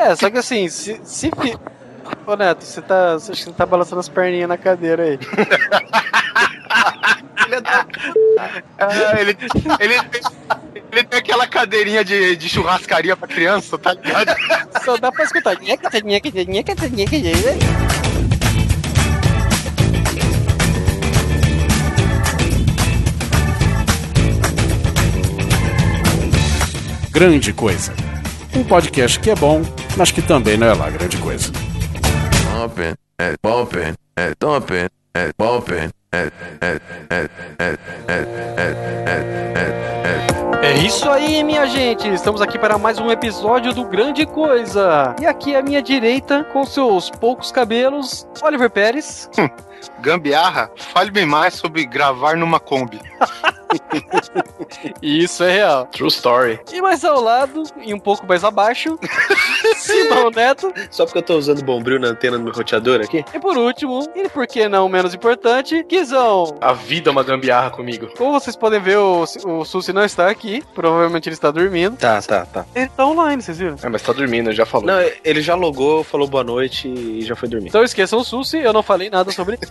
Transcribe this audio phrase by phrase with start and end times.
[0.00, 0.98] É, só que assim, se.
[1.04, 1.58] se fi...
[2.26, 3.12] Ô Neto, você tá.
[3.14, 5.18] Você acha que você tá balançando as perninhas na cadeira aí.
[8.78, 9.36] É, ele,
[9.80, 10.20] ele, tem,
[10.92, 14.36] ele tem aquela cadeirinha de, de churrascaria pra criança, tá ligado?
[14.84, 15.58] Só dá pra escutar.
[27.10, 27.92] Grande Coisa.
[28.54, 29.62] Um podcast que é bom,
[29.96, 31.52] mas que também não é lá grande coisa.
[40.62, 42.08] É isso aí, minha gente!
[42.08, 45.16] Estamos aqui para mais um episódio do Grande Coisa.
[45.20, 49.28] E aqui à minha direita, com seus poucos cabelos, Oliver Pérez.
[50.00, 53.00] Gambiarra, fale-me mais sobre gravar numa Kombi.
[55.02, 55.86] Isso é real.
[55.86, 56.60] True story.
[56.72, 58.98] E mais ao lado, e um pouco mais abaixo,
[59.76, 60.72] Simão Neto.
[60.90, 63.24] Só porque eu tô usando bombril na antena do meu roteador aqui?
[63.34, 66.56] E por último, e por que não menos importante, Guizão.
[66.60, 68.08] A vida é uma gambiarra comigo.
[68.16, 70.62] Como vocês podem ver, o, o Susi não está aqui.
[70.74, 71.96] Provavelmente ele está dormindo.
[71.96, 72.66] Tá, tá, tá.
[72.74, 73.76] Ele tá online, vocês viram?
[73.82, 74.86] É, mas tá dormindo, já falou.
[74.86, 77.68] Não, ele já logou, falou boa noite e já foi dormir.
[77.68, 79.69] Então esqueçam o Susi, eu não falei nada sobre isso.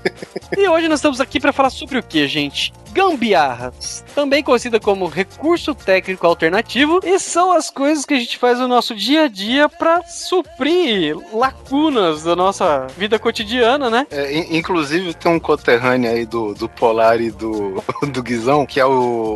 [0.58, 2.74] E hoje nós estamos aqui para falar sobre o que, gente?
[2.92, 8.60] Gambiarras, também conhecida como recurso técnico alternativo, e são as coisas que a gente faz
[8.60, 14.08] no nosso dia a dia para suprir lacunas da nossa vida cotidiana, né?
[14.12, 18.80] É, in- inclusive tem um conterrâneo aí do, do Polar e do, do Guizão, que
[18.80, 18.90] é o,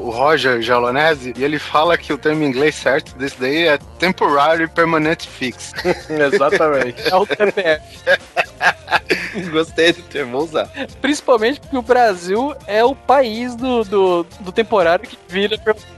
[0.06, 3.78] o Roger Jalonese, e ele fala que o termo em inglês certo desse daí é
[4.00, 5.72] Temporary Permanent Fix.
[6.10, 7.02] Exatamente.
[7.10, 7.84] É o TPF.
[9.52, 10.70] Gostei do termo, vou usar.
[11.02, 15.56] Principalmente porque o Brasil é o país do, do, do temporário que vira.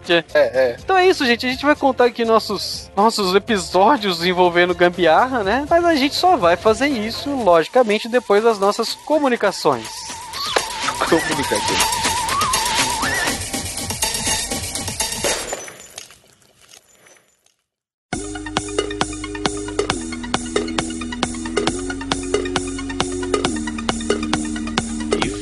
[0.09, 0.77] É, é.
[0.79, 1.45] Então é isso, gente.
[1.45, 5.65] A gente vai contar aqui nossos, nossos episódios envolvendo gambiarra, né?
[5.69, 9.87] Mas a gente só vai fazer isso, logicamente, depois das nossas comunicações.
[11.09, 12.14] Comunicativo.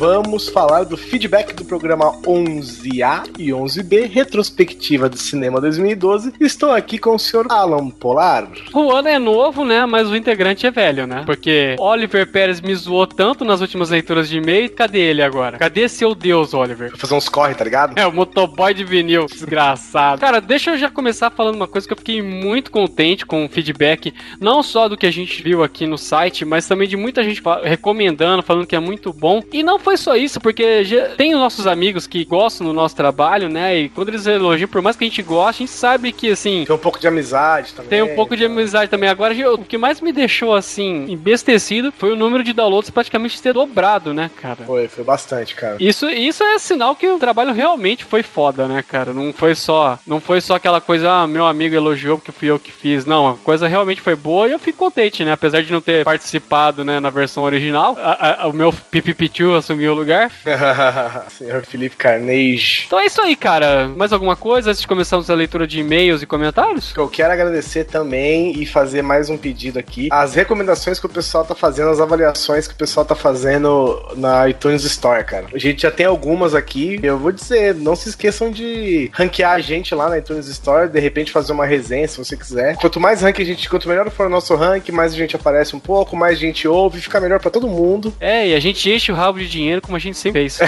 [0.04, 6.34] Vamos falar do feedback do programa 11A e 11B, retrospectiva do cinema 2012.
[6.42, 8.50] Estou aqui com o senhor Alan Polar.
[8.74, 9.86] O ano é novo, né?
[9.86, 11.24] Mas o integrante é velho, né?
[11.26, 14.70] Porque Oliver Pérez me zoou tanto nas últimas leituras de e-mail.
[14.72, 15.58] Cadê ele agora?
[15.58, 16.90] Cadê seu Deus, Oliver?
[16.90, 17.98] Vou fazer uns corre, tá ligado?
[17.98, 20.20] É, o motoboy de vinil, desgraçado.
[20.20, 23.50] Cara, deixa eu já começar falando uma coisa que eu fiquei muito contente com o
[23.50, 27.24] feedback, não só do que a gente viu aqui no site, mas também de muita
[27.24, 29.42] gente recomendando, falando que é muito bom.
[29.54, 32.96] E não foi só isso, porque já tem os nossos amigos que gostam do nosso
[32.96, 33.78] trabalho, né?
[33.78, 36.64] E quando eles elogiam, por mais que a gente goste, a gente sabe que, assim,
[36.66, 37.90] Tem um pouco de amizade também.
[37.90, 39.10] tem um pouco de amizade também.
[39.10, 43.54] Agora, o que mais me deixou, assim, embestecido foi o número de downloads praticamente ter
[43.54, 44.64] dobrado, né, cara?
[44.66, 45.78] Foi, foi bastante, cara.
[45.80, 49.14] Isso, isso é sinal que o trabalho realmente foi foda, né, cara?
[49.14, 52.60] Não foi só, não foi só aquela coisa, ah, meu amigo elogiou porque fui eu
[52.60, 53.06] que fiz.
[53.06, 55.32] Não, a coisa realmente foi boa e eu fico contente, né?
[55.34, 59.83] Apesar de não ter participado, né, na versão original, a- a- o meu Pipipichu assumiu
[59.88, 60.32] o lugar.
[61.30, 62.84] Senhor Felipe Carnage.
[62.88, 63.88] Então é isso aí, cara.
[63.88, 66.94] Mais alguma coisa antes de começarmos a leitura de e-mails e comentários?
[66.96, 70.10] Eu quero agradecer também e fazer mais um pedido aqui.
[70.12, 74.48] As recomendações que o pessoal tá fazendo, as avaliações que o pessoal tá fazendo na
[74.50, 75.48] iTunes Store, cara.
[75.54, 77.00] A gente já tem algumas aqui.
[77.02, 81.00] Eu vou dizer, não se esqueçam de ranquear a gente lá na iTunes Store, de
[81.00, 82.76] repente fazer uma resenha se você quiser.
[82.78, 85.76] Quanto mais rank a gente, quanto melhor for o nosso rank, mais a gente aparece
[85.76, 88.14] um pouco, mais gente ouve, fica melhor pra todo mundo.
[88.20, 90.60] É, e a gente enche o rabo de dinheiro como a gente sempre fez.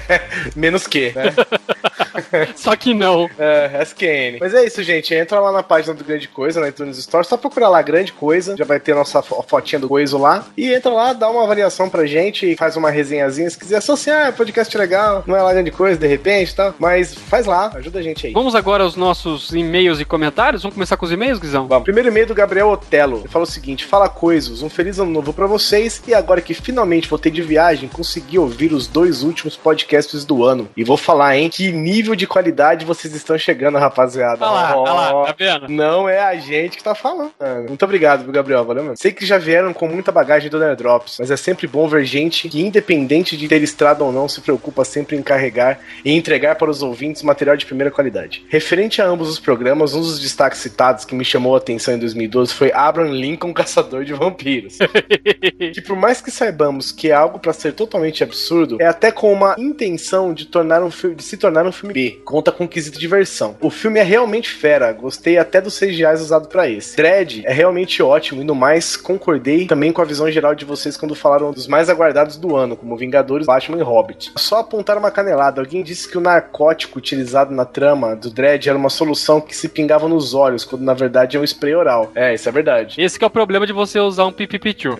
[0.56, 1.32] Menos que, né?
[2.56, 3.28] Só que não.
[3.38, 4.38] É, SQN.
[4.40, 5.14] Mas é isso, gente.
[5.14, 7.26] Entra lá na página do Grande Coisa, na iTunes Store.
[7.26, 8.56] Só procurar lá Grande Coisa.
[8.56, 10.46] Já vai ter a nossa fo- fotinha do Coiso lá.
[10.56, 13.48] E entra lá, dá uma avaliação pra gente e faz uma resenhazinha.
[13.50, 15.24] Se quiser associar, é podcast legal.
[15.26, 16.74] Não é lá Grande Coisa, de repente e tal.
[16.78, 18.32] Mas faz lá, ajuda a gente aí.
[18.32, 20.62] Vamos agora aos nossos e-mails e comentários?
[20.62, 21.66] Vamos começar com os e-mails, Guizão?
[21.66, 21.84] Vamos.
[21.84, 23.18] Primeiro e-mail do Gabriel Otelo.
[23.20, 26.02] Ele fala o seguinte: Fala coisas, um feliz ano novo pra vocês.
[26.06, 30.68] E agora que finalmente voltei de viagem, consegui ouvir os dois últimos podcasts do ano.
[30.76, 31.48] E vou falar, hein?
[31.48, 34.44] Que nível de qualidade vocês estão chegando, rapaziada.
[34.44, 35.68] Olha lá, olha lá, tá vendo?
[35.68, 37.32] Não é a gente que tá falando.
[37.68, 38.64] Muito obrigado, viu, Gabriel.
[38.64, 38.96] Valeu, mano.
[38.96, 42.48] Sei que já vieram com muita bagagem do Nerdrops, mas é sempre bom ver gente
[42.48, 46.70] que, independente de ter estrada ou não, se preocupa sempre em carregar e entregar para
[46.70, 48.44] os ouvintes material de primeira qualidade.
[48.48, 51.98] Referente a ambos os programas, um dos destaques citados que me chamou a atenção em
[51.98, 54.78] 2012 foi Abraham Lincoln, Caçador de Vampiros.
[55.72, 59.32] que por mais que saibamos que é algo para ser totalmente absurdo, é até com
[59.32, 62.20] uma intenção de tornar um filme, de se tornar um filme B.
[62.24, 63.56] Conta com quesito diversão.
[63.60, 66.96] O filme é realmente fera, gostei até dos CGIs usados para esse.
[66.96, 70.96] Dredd é realmente ótimo e no mais concordei também com a visão geral de vocês
[70.96, 74.32] quando falaram dos mais aguardados do ano, como Vingadores, Batman e Hobbit.
[74.36, 78.78] Só apontar uma canelada, alguém disse que o narcótico utilizado na trama do Dredd era
[78.78, 82.10] uma solução que se pingava nos olhos, quando na verdade é um spray oral.
[82.14, 83.00] É, isso é verdade.
[83.00, 84.98] Esse que é o problema de você usar um pipipichu.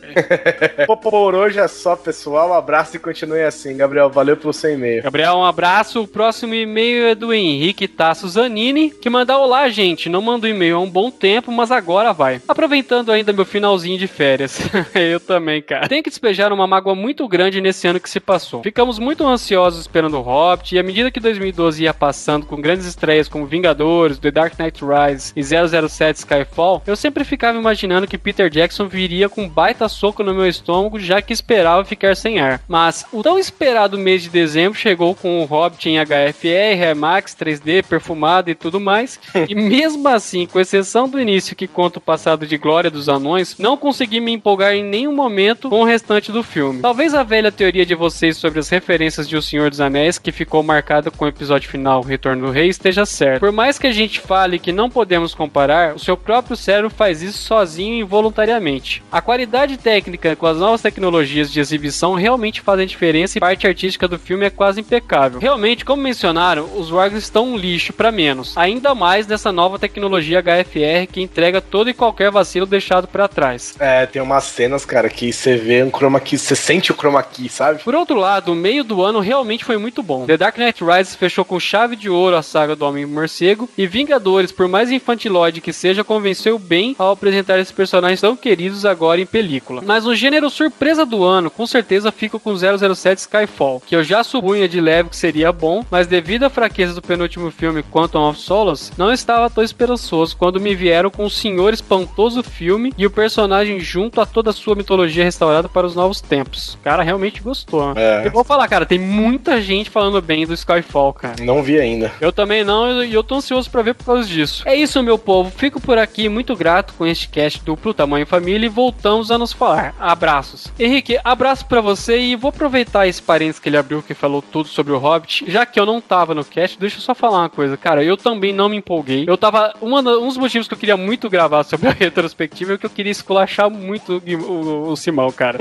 [0.87, 2.51] Pô, por hoje é só, pessoal.
[2.51, 3.14] Um abraço e continue
[3.47, 3.77] assim.
[3.77, 5.03] Gabriel, valeu pelo seu e-mail.
[5.03, 6.03] Gabriel, um abraço.
[6.03, 10.09] O próximo e-mail é do Henrique Tasso Zanini, que manda olá, gente.
[10.09, 12.41] Não manda e-mail há um bom tempo, mas agora vai.
[12.49, 14.59] Aproveitando ainda meu finalzinho de férias.
[14.95, 15.89] Eu também, cara.
[15.89, 18.63] Tenho que despejar uma mágoa muito grande nesse ano que se passou.
[18.63, 22.87] Ficamos muito ansiosos esperando o Hobbit, e à medida que 2012 ia passando com grandes
[22.87, 28.19] estreias como Vingadores, The Dark Knight Rise e 007 Skyfall, eu sempre ficava imaginando que
[28.19, 32.41] Peter Jackson viria com um baita soco no meu estômago, já que esperava ficar sem
[32.41, 32.61] ar.
[32.69, 37.85] Mas o tão esperado mês de dezembro chegou com o Hobbit em HFR, IMAX, 3D,
[37.85, 39.19] perfumado e tudo mais.
[39.49, 43.57] e mesmo assim, com exceção do início que conta o passado de glória dos anões,
[43.59, 46.81] não consegui me empolgar em nenhum momento com o restante do filme.
[46.81, 50.33] Talvez a velha teoria de vocês sobre as referências de O Senhor dos Anéis, que
[50.33, 53.41] ficou marcada com o episódio final, Retorno do Rei, esteja certa.
[53.41, 57.23] Por mais que a gente fale que não podemos comparar, o seu próprio cérebro faz
[57.23, 59.03] isso sozinho e involuntariamente.
[59.11, 64.09] A qualidade técnica com as novas tecnologias de exibição realmente fazem diferença e parte artística
[64.09, 65.41] do filme é quase impecável.
[65.41, 70.43] Realmente, como mencionaram, os Wargs estão um lixo para menos, ainda mais nessa nova tecnologia
[70.43, 73.75] HFR que entrega todo e qualquer vacilo deixado para trás.
[73.79, 77.23] É, tem umas cenas, cara, que você vê um chroma key, você sente o chroma
[77.23, 77.83] key, sabe?
[77.83, 80.27] Por outro lado, o meio do ano realmente foi muito bom.
[80.27, 84.53] The Dark Knight Rises fechou com chave de ouro a saga do Homem-Morcego e Vingadores,
[84.53, 89.27] por mais infantilóide que seja, convenceu bem ao apresentar esses personagens tão queridos agora em
[89.27, 89.83] película.
[89.85, 94.23] Mas o gênero surpresa do ano, com certeza fica com 007 Skyfall, que eu já
[94.23, 98.39] supunha de leve que seria bom, mas devido à fraqueza do penúltimo filme Quantum of
[98.39, 103.11] Solace, não estava tão esperançoso quando me vieram com o senhor espantoso filme e o
[103.11, 106.75] personagem junto a toda a sua mitologia restaurada para os novos tempos.
[106.75, 107.93] O cara realmente gostou.
[107.97, 108.27] É.
[108.27, 111.43] Eu vou falar, cara, tem muita gente falando bem do Skyfall, cara.
[111.43, 112.13] Não vi ainda.
[112.21, 114.63] Eu também não, e eu tô ansioso pra ver por causa disso.
[114.67, 115.51] É isso, meu povo.
[115.51, 119.53] Fico por aqui muito grato com este cast duplo Tamanho Família e voltamos a nos
[119.53, 119.95] falar.
[119.99, 120.69] Abraços.
[120.79, 124.69] Henrique, abraço pra você e vou aproveitar esse parênteses que ele abriu que falou tudo
[124.69, 125.45] sobre o Hobbit.
[125.49, 127.77] Já que eu não tava no cast, deixa eu só falar uma coisa.
[127.77, 129.25] Cara, eu também não me empolguei.
[129.27, 129.75] Eu tava.
[129.81, 133.13] Um dos motivos que eu queria muito gravar sobre a retrospectiva é que eu queria
[133.13, 135.59] esculachar muito o, o, o Simão, cara.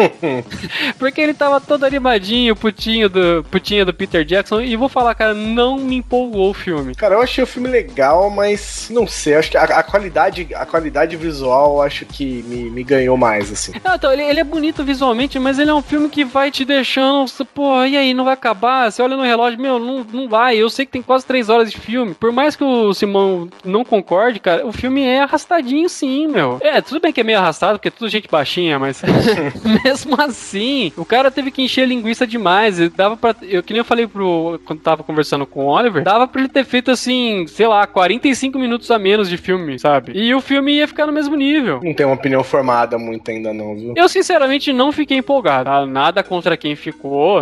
[0.98, 4.62] Porque ele tava todo animadinho, putinho do, putinha do Peter Jackson.
[4.62, 6.96] E vou falar, cara, não me empolgou o filme.
[6.96, 10.66] Cara, eu achei o filme legal, mas não sei, acho que a, a qualidade, a
[10.66, 13.74] qualidade visual acho que me, me ganhou mais, assim.
[13.84, 16.64] Não, então, ele, ele é bonito visualmente, mas ele é um filme que vai te
[16.64, 18.92] deixando, você, pô, e aí, não vai acabar?
[18.92, 20.56] Você olha no relógio, meu, não, não vai.
[20.58, 22.14] Eu sei que tem quase três horas de filme.
[22.14, 26.58] Por mais que o Simão não concorde, cara, o filme é arrastadinho sim, meu.
[26.62, 29.02] É, tudo bem que é meio arrastado, porque é tudo gente baixinha, mas
[29.84, 32.78] mesmo assim, o cara teve que encher linguiça demais.
[32.92, 33.36] Dava pra.
[33.42, 34.60] Eu que nem eu falei pro.
[34.66, 38.58] Quando tava conversando com o Oliver, dava pra ele ter feito assim, sei lá, 45
[38.58, 40.12] minutos a menos de filme, sabe?
[40.16, 41.80] E o filme ia ficar no mesmo nível.
[41.84, 43.94] Não tenho uma opinião formada muito ainda, não, viu?
[43.96, 45.66] Eu, sinceramente, não fiquei empolgado.
[45.66, 45.86] tá?
[45.86, 47.42] Nada contra quem ficou.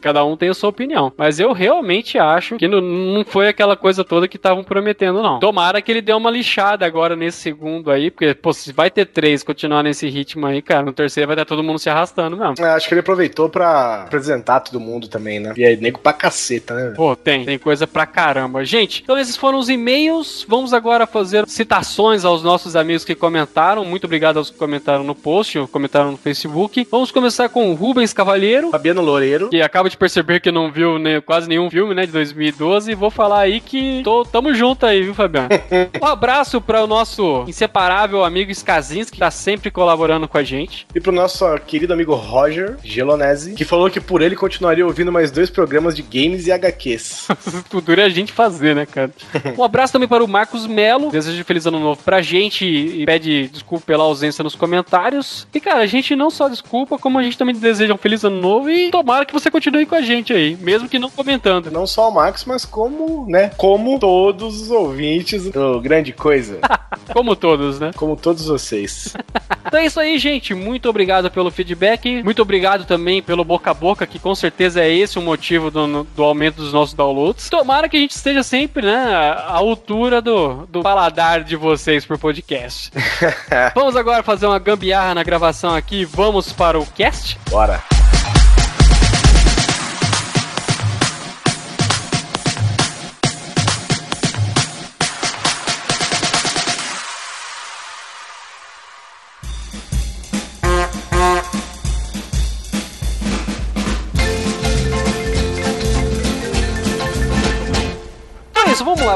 [0.00, 1.12] Cada um tem a sua opinião.
[1.16, 5.38] Mas eu realmente acho que não, foi aquela coisa toda que estavam prometendo, não.
[5.38, 9.06] Tomara que ele dê uma lixada agora nesse segundo aí, porque, pô, se vai ter
[9.06, 12.54] três continuar nesse ritmo aí, cara, no terceiro vai estar todo mundo se arrastando mesmo.
[12.58, 15.54] É, acho que ele aproveitou pra apresentar todo mundo também, né?
[15.56, 16.92] E aí, nego pra caceta, né?
[16.96, 18.64] Pô, tem, tem coisa pra caramba.
[18.64, 20.44] Gente, então esses foram os e-mails.
[20.48, 23.84] Vamos agora fazer citações aos nossos amigos que comentaram.
[23.84, 26.86] Muito obrigado aos que comentaram no post, ou comentaram no Facebook.
[26.90, 28.12] Vamos começar com o Rubens
[28.56, 28.70] Cavalheiro.
[28.70, 29.48] Fabiano Loureiro.
[29.50, 32.94] que acaba de perceber que não viu ne- quase nenhum filme, né, de 2012, e
[32.94, 35.48] vou falar aí que tô, tamo junto aí, viu, Fabiano?
[36.00, 40.86] um abraço para o nosso inseparável amigo Skazinski, que tá sempre colaborando com a gente.
[40.94, 45.30] E pro nosso querido amigo Roger Gelonese, que falou que por ele continuaria ouvindo mais
[45.30, 47.28] dois programas de games e HQs.
[47.72, 49.10] o duro é a gente fazer, né, cara?
[49.56, 53.48] Um abraço também para o Marcos Melo, deseja feliz ano novo pra gente e pede
[53.48, 55.46] desculpa pela ausência nos comentários.
[55.54, 58.40] E, cara, a gente não só desculpa, como a gente também deseja um feliz ano
[58.40, 61.70] novo e tomara que você continue com a gente aí, mesmo que não comentando.
[61.70, 63.50] Não só o Max, mas como, né?
[63.56, 66.58] Como todos os ouvintes do Grande Coisa.
[67.12, 67.92] Como todos, né?
[67.94, 69.14] como todos vocês.
[69.64, 70.54] Então é isso aí, gente.
[70.54, 72.22] Muito obrigado pelo feedback.
[72.22, 76.04] Muito obrigado também pelo boca a boca, que com certeza é esse o motivo do,
[76.04, 77.48] do aumento dos nossos downloads.
[77.48, 82.18] Tomara que a gente esteja sempre, né, à altura do, do paladar de vocês por
[82.18, 82.90] podcast.
[83.74, 86.04] Vamos agora fazer uma gambiarra na gravação aqui.
[86.04, 87.38] Vamos para o cast?
[87.50, 87.95] vamos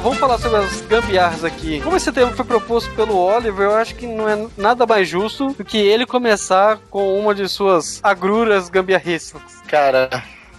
[0.01, 1.81] vamos falar sobre as gambiarras aqui.
[1.81, 5.53] Como esse tema foi proposto pelo Oliver, eu acho que não é nada mais justo
[5.53, 9.61] do que ele começar com uma de suas agruras gambiarríssimas.
[9.67, 10.09] Cara,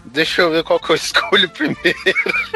[0.06, 1.80] Deixa eu ver qual que eu escolho primeiro.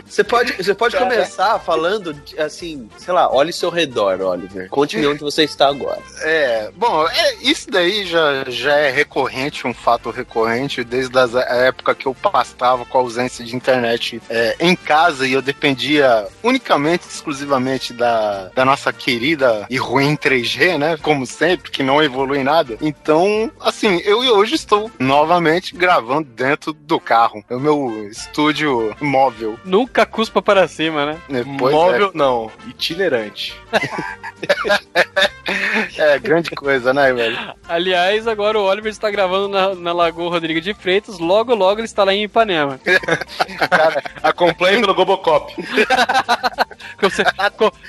[0.05, 4.69] Você pode, você pode começar falando, de, assim, sei lá, olhe seu redor, Oliver.
[4.69, 6.01] Conte-me onde você está agora.
[6.21, 11.95] É, bom, é, isso daí já, já é recorrente, um fato recorrente, desde a época
[11.95, 17.07] que eu pastava com a ausência de internet é, em casa e eu dependia unicamente,
[17.07, 20.97] exclusivamente da, da nossa querida e ruim 3G, né?
[21.01, 22.77] Como sempre, que não evolui nada.
[22.81, 27.45] Então, assim, eu hoje estou novamente gravando dentro do carro carro.
[27.49, 29.59] É o meu estúdio móvel.
[29.63, 31.17] Nunca cuspa para cima, né?
[31.29, 32.17] É, móvel, é.
[32.17, 32.51] não.
[32.67, 33.55] Itinerante.
[35.97, 37.37] é, grande coisa, né, velho?
[37.67, 41.19] Aliás, agora o Oliver está gravando na, na Lagoa Rodrigo de Freitas.
[41.19, 42.79] Logo, logo ele está lá em Ipanema.
[43.69, 45.53] Cara, acompanhe pelo Gobocop.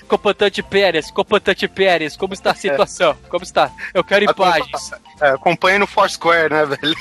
[0.09, 3.13] Comandante Pérez, comandante Pérez, como está a situação?
[3.13, 3.17] É.
[3.29, 3.71] Como está?
[3.93, 4.93] Eu quero imagens.
[5.21, 6.97] É, acompanhe no Foursquare, né, velho?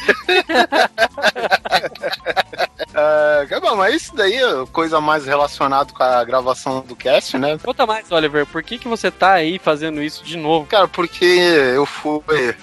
[2.35, 7.57] Uh, bom, mas isso daí é coisa mais relacionada com a gravação do cast, né?
[7.63, 10.67] Conta mais, Oliver, por que, que você tá aí fazendo isso de novo?
[10.67, 12.21] Cara, porque eu fui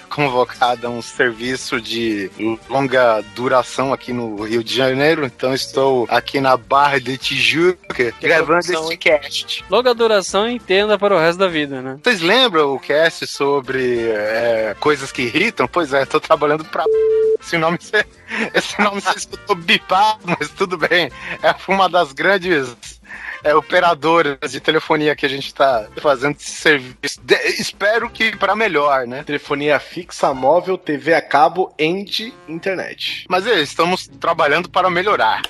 [0.09, 2.31] convocado a um serviço de
[2.69, 8.59] longa duração aqui no Rio de Janeiro, então estou aqui na Barra de Tijuca gravando
[8.59, 9.65] esse cast.
[9.69, 11.97] Longa duração entenda para o resto da vida, né?
[12.03, 15.67] Vocês lembram o cast sobre é, coisas que irritam?
[15.67, 16.83] Pois é, tô trabalhando pra
[17.41, 17.77] esse nome,
[18.53, 21.11] esse nome você escutou bipar, mas tudo bem.
[21.41, 22.75] É uma das grandes
[23.43, 27.21] é, operadoras de telefonia que a gente está fazendo esse serviço.
[27.21, 29.23] De, espero que para melhor, né?
[29.23, 33.25] Telefonia fixa, móvel, TV a cabo, end, internet.
[33.29, 35.41] Mas é, estamos trabalhando para melhorar.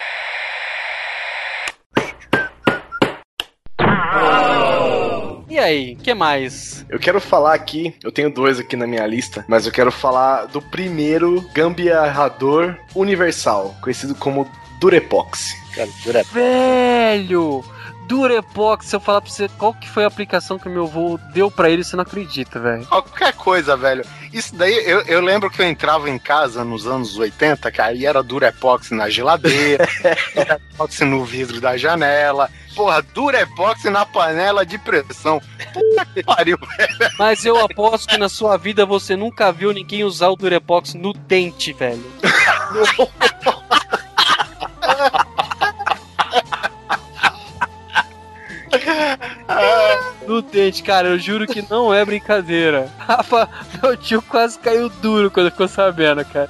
[5.64, 6.86] E aí, que mais?
[6.90, 10.44] Eu quero falar aqui, eu tenho dois aqui na minha lista, mas eu quero falar
[10.48, 14.46] do primeiro gambiarrador universal, conhecido como
[14.82, 15.56] Durepox.
[15.74, 16.34] Cara, Durepox.
[16.34, 17.64] Velho!
[18.08, 21.18] Durepox, se eu falar pra você qual que foi a aplicação que o meu avô
[21.34, 22.86] deu para ele, você não acredita, velho.
[22.86, 24.06] Qualquer coisa, velho.
[24.34, 28.06] Isso daí, eu, eu lembro que eu entrava em casa nos anos 80, cara, e
[28.06, 29.88] era Durepox na geladeira,
[30.36, 35.42] Durepox no vidro da janela, porra, Durepox na panela de pressão.
[35.74, 37.12] Puta que pariu, velho.
[37.18, 41.14] Mas eu aposto que na sua vida você nunca viu ninguém usar o Durepox no
[41.14, 42.04] dente, velho.
[50.28, 52.90] no dente, cara, eu juro que não é brincadeira.
[53.00, 53.50] Rafa,
[53.82, 56.50] meu tio quase caiu duro quando ficou sabendo, cara.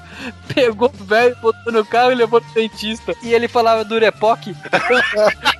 [0.53, 3.15] Pegou o velho, botou no carro e levou no dentista.
[3.21, 4.55] E ele falava Durepoc.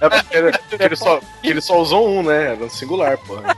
[0.01, 2.53] É porque ele, ele, só, ele só usou um, né?
[2.53, 3.55] Era um singular, porra.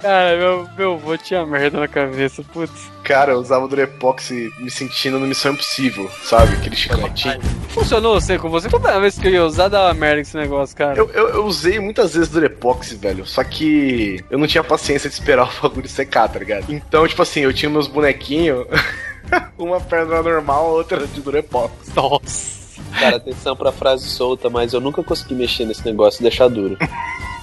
[0.00, 2.90] Cara, meu, meu avô tinha merda na cabeça, putz.
[3.04, 6.54] Cara, eu usava o Durepox me sentindo no Missão Impossível, sabe?
[6.54, 7.38] Aquele chicletinho.
[7.68, 8.70] Funcionou você com você?
[8.70, 10.96] Toda vez que eu ia usar, dava merda esse negócio, cara.
[10.96, 13.26] Eu, eu, eu usei muitas vezes Durepox, velho.
[13.26, 16.72] Só que eu não tinha paciência de esperar o bagulho secar, tá ligado?
[16.72, 18.66] Então, tipo assim, eu tinha meus bonequinhos.
[19.58, 21.72] uma perna normal, outra de Durepox.
[21.94, 22.64] Nossa.
[22.98, 26.78] Cara, atenção pra frase solta, mas eu nunca consegui mexer nesse negócio e deixar duro.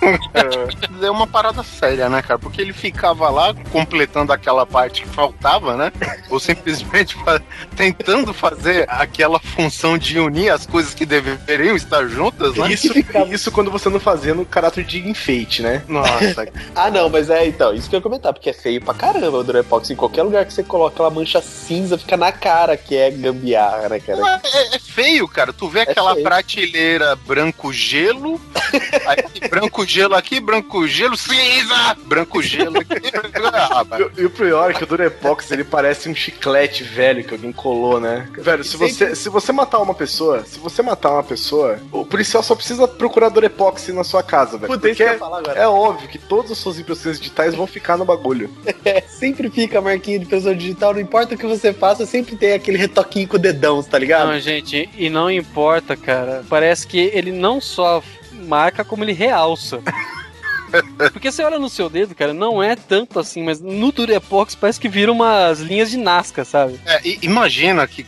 [1.02, 2.40] é uma parada séria, né, cara?
[2.40, 5.92] Porque ele ficava lá completando aquela parte que faltava, né?
[6.30, 7.42] Ou simplesmente fa
[7.76, 12.72] tentando fazer aquela função de unir as coisas que deveriam estar juntas, né?
[12.72, 12.94] Isso,
[13.30, 15.84] isso quando você não fazia no caráter de enfeite, né?
[15.88, 16.48] Nossa.
[16.76, 19.38] ah, não, mas é então, isso que eu ia comentar, porque é feio pra caramba
[19.38, 19.90] o Durepox.
[19.90, 23.90] Em qualquer lugar que você coloca aquela mancha cinza, fica na cara que é gambiarra,
[23.90, 24.42] né, cara?
[24.44, 25.54] É, é, feio, cara.
[25.54, 26.24] Tu vê é aquela feio.
[26.24, 28.40] prateleira branco gelo,
[29.08, 31.98] aí branco gelo aqui, branco gelo, cinza!
[32.06, 33.12] Branco gelo aqui.
[34.18, 38.00] e, o pior é que o Durepox ele parece um chiclete velho que alguém colou,
[38.00, 38.28] né?
[38.38, 42.42] Velho, se você, se você matar uma pessoa, se você matar uma pessoa, o policial
[42.42, 44.72] só precisa procurar Durepox na sua casa, velho.
[44.72, 45.20] Puta, porque é,
[45.56, 48.50] é óbvio que todas as suas impressões digitais vão ficar no bagulho.
[48.84, 52.36] É, sempre fica a marquinha de impressão digital, não importa o que você faça, sempre
[52.36, 54.28] tem aquele retoquinho com o dedão, tá ligado?
[54.28, 56.44] Não, gente, e não importa, cara.
[56.50, 58.02] Parece que ele não só
[58.42, 59.82] marca como ele realça.
[61.12, 64.80] Porque você olha no seu dedo, cara, não é tanto assim, mas no Durepox parece
[64.80, 66.80] que vira umas linhas de Nazca, sabe?
[66.86, 68.06] É, imagina que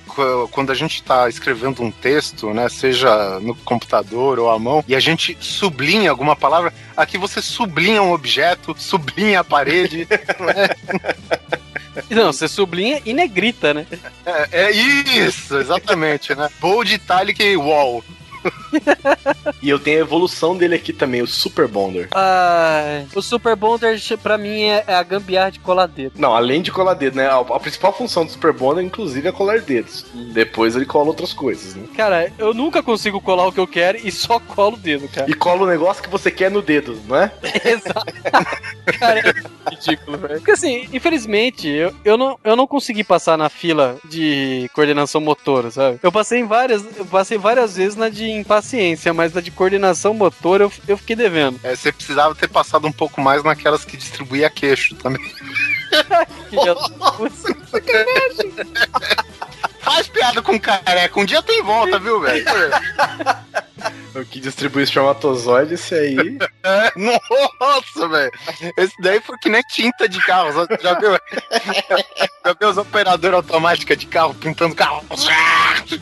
[0.52, 4.96] quando a gente tá escrevendo um texto, né, seja no computador ou à mão, e
[4.96, 10.08] a gente sublinha alguma palavra, aqui você sublinha um objeto, sublinha a parede.
[12.10, 13.86] Não, você sublinha e negrita, né?
[14.26, 16.50] É, é isso, exatamente, né?
[16.60, 18.04] Bold, italic e wall.
[19.62, 22.10] E eu tenho a evolução dele aqui também, o Super Bonder.
[22.14, 26.14] Ai, o Super Bonder, pra mim, é, é a gambiarra de colar dedo.
[26.18, 27.30] Não, além de colar dedo, né?
[27.30, 30.06] A, principal função do Super Bonder, inclusive, é colar dedos.
[30.34, 31.88] Depois ele cola outras coisas, né?
[31.96, 35.30] Cara, eu nunca consigo colar o que eu quero e só colo o dedo, cara.
[35.30, 37.32] E cola o negócio que você quer no dedo, não é?
[37.64, 38.14] Exato.
[39.00, 40.36] Cara, é ridículo, velho.
[40.36, 45.72] Porque assim, infelizmente, eu, eu, não, eu não consegui passar na fila de coordenação motora,
[45.72, 46.00] sabe?
[46.04, 50.14] Eu passei em várias, eu passei várias vezes na de impaciência, mas na de coordenação
[50.14, 51.60] motora eu, eu fiquei devendo.
[51.64, 55.24] É, você precisava ter passado um pouco mais naquelas que distribuía queixo também.
[56.50, 57.54] Filha da puta.
[59.84, 62.46] Faz piada com careca, um dia tem volta, viu, velho?
[64.16, 66.16] O que distribui espermatozoide, esse aí.
[66.96, 68.32] Nossa, velho.
[68.78, 70.68] Esse daí foi que nem tinta de carro.
[70.82, 71.12] Já viu?
[72.46, 75.04] Já viu as operadoras automáticas de carro pintando carro?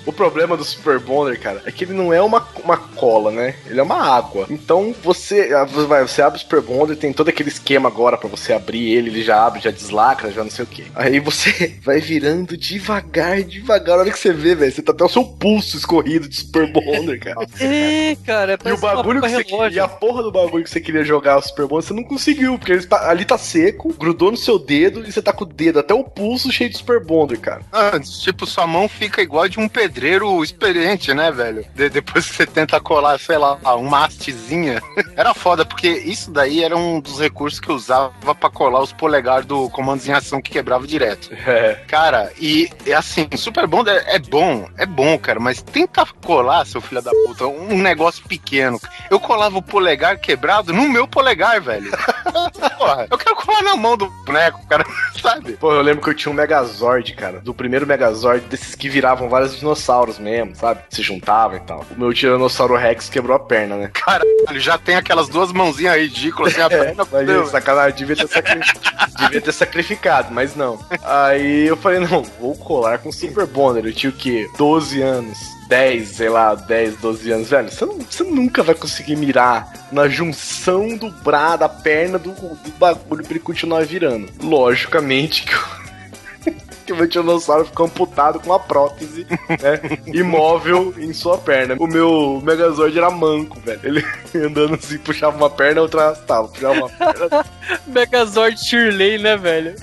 [0.05, 3.55] O problema do Super Bonder, cara, é que ele não é uma, uma cola, né?
[3.65, 4.45] Ele é uma água.
[4.49, 8.53] Então você, ah, você abre o Super Bonder, tem todo aquele esquema agora pra você
[8.53, 10.85] abrir ele, ele já abre, já deslacra, já não sei o que.
[10.95, 13.70] Aí você vai virando devagar, devagar.
[13.75, 16.71] A hora que você vê, velho, você tá até o seu pulso escorrido de Super
[16.71, 17.45] Bonder, cara.
[17.59, 19.57] É, cara, E o bagulho que você relógio.
[19.59, 22.03] queria, e a porra do bagulho que você queria jogar o Super Bonder, você não
[22.03, 25.43] conseguiu, porque ele tá- ali tá seco, grudou no seu dedo e você tá com
[25.43, 27.61] o dedo até o pulso cheio de Super Bonder, cara.
[27.71, 31.65] Ah, tipo, sua mão fica igual de um pedreiro experiente, né, velho?
[31.75, 34.81] De- depois que você tenta colar, sei lá, uma hastezinha.
[35.15, 38.91] Era foda, porque isso daí era um dos recursos que eu usava pra colar os
[38.93, 41.29] polegares do comandos em ação que quebrava direto.
[41.45, 41.79] É.
[41.87, 46.81] Cara, e é assim, Super Bonder é bom, é bom, cara, mas tenta colar, seu
[46.81, 48.79] filho da puta, um negócio pequeno.
[49.09, 51.91] Eu colava o polegar quebrado no meu polegar, velho.
[52.77, 54.85] Porra, eu quero colar na mão do boneco, cara,
[55.21, 55.53] sabe?
[55.53, 57.39] Pô, eu lembro que eu tinha um Megazord, cara.
[57.39, 60.81] Do primeiro Megazord, desses que viravam vários dinossauros mesmo, sabe?
[60.89, 61.85] Se juntavam e tal.
[61.95, 63.91] O meu Tiranossauro Rex quebrou a perna, né?
[63.93, 67.07] Caralho, já tem aquelas duas mãozinhas ridículas assim, a perna.
[67.11, 67.45] Mas fudeu.
[67.47, 68.59] sacanagem, devia ter, sacri...
[69.19, 70.79] devia ter sacrificado, mas não.
[71.03, 73.85] Aí eu falei, não, vou colar com Super Bonder.
[73.85, 74.47] Eu tinha o quê?
[74.57, 75.60] 12 anos.
[75.71, 80.09] 10, sei lá, 10, 12 anos, velho, você, não- você nunca vai conseguir mirar na
[80.09, 84.27] junção do bra, da perna do, do bagulho pra ele continuar virando.
[84.43, 86.51] Logicamente que o,
[86.85, 89.79] que o meu tiranossauro ficou amputado com uma prótese, né,
[90.13, 91.77] imóvel em sua perna.
[91.79, 93.79] O meu Megazord era manco, velho.
[93.81, 94.05] Ele
[94.45, 97.45] andando assim, puxava uma perna, a outra arrastava, puxava uma perna,
[97.87, 99.73] Megazord Shirley, né, velho?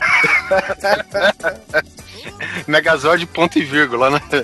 [2.66, 4.20] Megazord ponto e vírgula, né?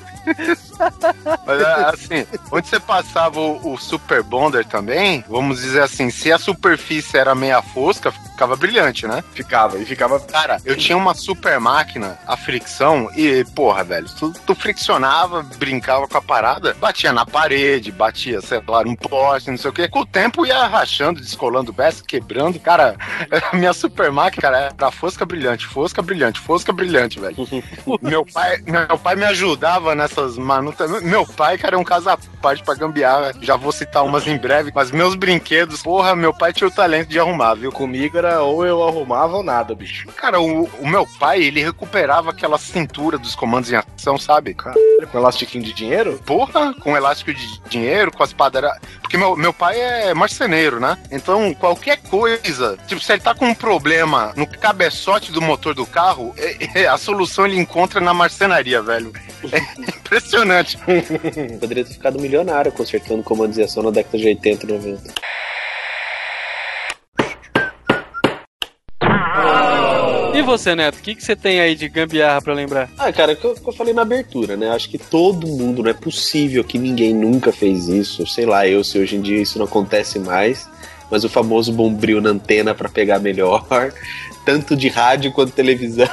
[1.47, 6.33] Mas é, assim, onde você passava o, o Super Bonder também, vamos dizer assim, se
[6.33, 9.23] a superfície era meia fosca, ficava brilhante, né?
[9.35, 14.33] ficava, e ficava Cara, eu tinha uma super máquina, a fricção, e, porra, velho, tu,
[14.47, 19.59] tu friccionava, brincava com a parada, batia na parede, batia, sei lá, num poste, não
[19.59, 19.89] sei o quê.
[19.89, 22.59] Com o tempo ia rachando, descolando peça, quebrando.
[22.59, 22.97] Cara,
[23.53, 27.35] a minha super máquina, cara, era fosca brilhante, fosca brilhante, fosca brilhante, velho.
[28.03, 31.03] meu, pai, meu pai me ajudava nessas manutenções.
[31.03, 33.33] Meu pai, cara, é um caso à parte pra gambiarra.
[33.40, 37.09] Já vou citar umas em breve, mas meus brinquedos, porra, meu pai tinha o talento
[37.09, 37.72] de arrumar, viu?
[37.74, 40.07] comigo era ou eu arrumava ou nada, bicho.
[40.16, 44.55] Cara, o, o meu pai, ele recuperava aquela cintura dos comandos em ação, sabe?
[44.55, 46.20] Com elastiquinho de dinheiro?
[46.24, 48.72] Porra, com elástico de dinheiro, com as padeiras.
[49.03, 50.96] Porque meu, meu pai é marceneiro, né?
[51.11, 55.85] Então, qualquer coisa, tipo, se ele tá com um problema no cabeçote do motor do
[55.85, 59.12] carro, é- é- a solução ele encontra na marcenaria, velho.
[59.51, 59.59] É
[59.97, 60.79] impressionante.
[61.61, 65.14] Poderia ter ficado milionário consertando comandos de ação na década de 80 e 90.
[70.35, 72.90] E você, Neto, o que, que você tem aí de gambiarra pra lembrar?
[72.99, 74.69] Ah, cara, o que eu, que eu falei na abertura, né?
[74.71, 78.27] Acho que todo mundo, não é possível que ninguém nunca fez isso.
[78.27, 80.69] Sei lá, eu, se hoje em dia isso não acontece mais.
[81.09, 83.64] Mas o famoso bombril na antena pra pegar melhor,
[84.45, 86.09] tanto de rádio quanto televisão.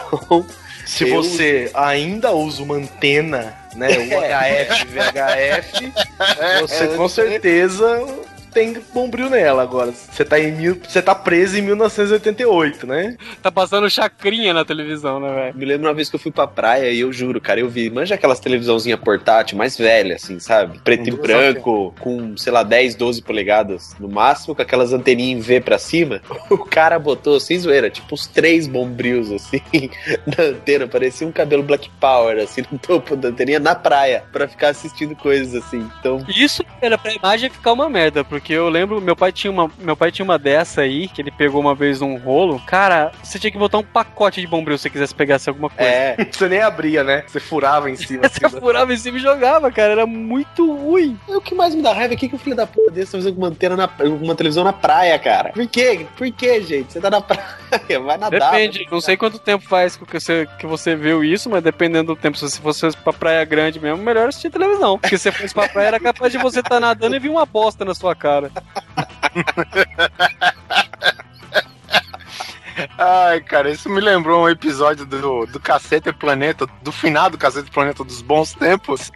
[0.91, 3.87] Se Eu- você ainda usa uma antena, né?
[4.11, 5.93] UHF, VHF,
[6.59, 8.05] você com certeza
[8.53, 9.91] tem bombril nela agora.
[9.91, 13.17] Você tá em mil, você tá preso em 1988, né?
[13.41, 15.57] Tá passando chacrinha na televisão, né, velho?
[15.57, 17.89] Me lembro uma vez que eu fui pra praia e eu juro, cara, eu vi,
[17.89, 20.79] manja aquelas televisãozinha portátil mais velha, assim, sabe?
[20.79, 25.39] Preto e Com branco, com, sei lá, 10, 12 polegadas no máximo, com aquelas anteninhas
[25.39, 26.21] em V pra cima.
[26.51, 29.61] O cara botou, sem zoeira, tipo uns três bombrios, assim,
[30.37, 34.47] na antena, parecia um cabelo Black Power, assim, no topo da anteninha, na praia, pra
[34.47, 35.89] ficar assistindo coisas assim.
[35.99, 39.51] Então, Isso era pra imagem ficar uma merda, porque porque eu lembro, meu pai tinha
[39.51, 42.59] uma, meu pai tinha uma dessa aí, que ele pegou uma vez num rolo.
[42.65, 45.89] Cara, você tinha que botar um pacote de bombril se você quisesse pegasse alguma coisa.
[45.89, 47.23] É, Você nem abria, né?
[47.27, 48.25] Você furava em cima.
[48.25, 48.59] assim, Você né?
[48.59, 49.91] furava em cima e jogava, cara.
[49.91, 51.19] Era muito ruim.
[51.27, 53.19] o que mais me dá raiva é que, que o filho da puta desse tá
[53.19, 55.51] fazendo com uma antena na, uma televisão na praia, cara.
[55.51, 56.07] Por quê?
[56.17, 56.93] Por quê, gente?
[56.93, 58.51] Você tá na praia, vai nadar.
[58.51, 62.19] Depende, não sei quanto tempo faz que você, que você viu isso, mas dependendo do
[62.19, 64.97] tempo, se você fosse pra praia grande mesmo, melhor assistir televisão.
[64.97, 67.45] Porque se você fosse pra praia, era capaz de você estar nadando e vir uma
[67.45, 68.30] bosta na sua cara.
[72.97, 78.03] Ai, cara, isso me lembrou um episódio do, do Cacete Planeta, do finado Cacete Planeta
[78.03, 79.11] dos bons tempos.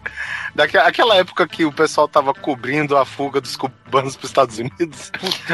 [0.53, 5.11] Daquela aquela época que o pessoal tava cobrindo a fuga dos cubanos pros Estados Unidos.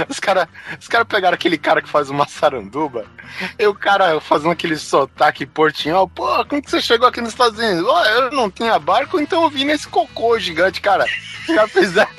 [0.09, 0.47] Os caras
[0.79, 3.05] os cara pegaram aquele cara que faz uma saranduba,
[3.57, 6.07] e o cara fazendo aquele sotaque portinhol.
[6.07, 7.85] Pô, como que você chegou aqui nos Estados Unidos?
[7.87, 11.05] Ó, eu não tinha barco, então eu vim nesse cocô gigante, cara.
[11.47, 12.11] Os caras fizeram.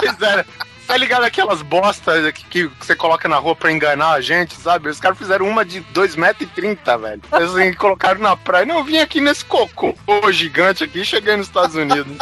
[0.00, 0.44] Fizeram.
[0.86, 4.88] Tá ligado aquelas bostas que, que você coloca na rua pra enganar a gente, sabe?
[4.88, 7.22] Os caras fizeram uma de 2,30m, velho.
[7.30, 8.64] Eles assim, colocaram na praia.
[8.64, 9.94] Não, eu vim aqui nesse cocô
[10.32, 12.16] gigante aqui e cheguei nos Estados Unidos.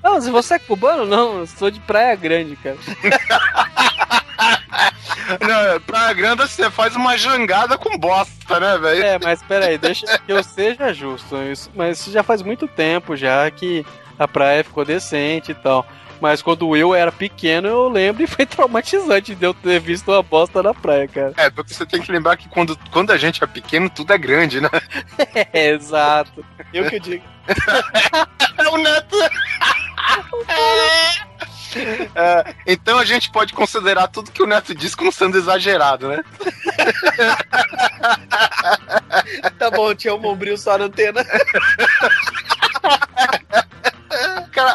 [0.00, 2.76] Não, se você é cubano, não, eu sou de Praia Grande, cara.
[5.40, 9.02] Não, praia Grande você faz uma jangada com bosta, né, velho?
[9.02, 11.36] É, mas peraí, deixa que eu seja justo.
[11.42, 13.86] Isso, mas isso já faz muito tempo já que
[14.18, 15.86] a praia ficou decente e tal.
[16.20, 20.22] Mas quando eu era pequeno, eu lembro e foi traumatizante de eu ter visto uma
[20.22, 21.34] bosta na praia, cara.
[21.36, 24.18] É, porque você tem que lembrar que quando, quando a gente é pequeno, tudo é
[24.18, 24.70] grande, né?
[25.52, 26.44] É, exato.
[26.72, 27.24] Eu que eu digo.
[28.56, 29.16] É o Neto.
[32.14, 36.22] É, então a gente pode considerar tudo que o Neto diz como sendo exagerado, né?
[39.58, 41.24] Tá bom, tinha um bombril só na antena.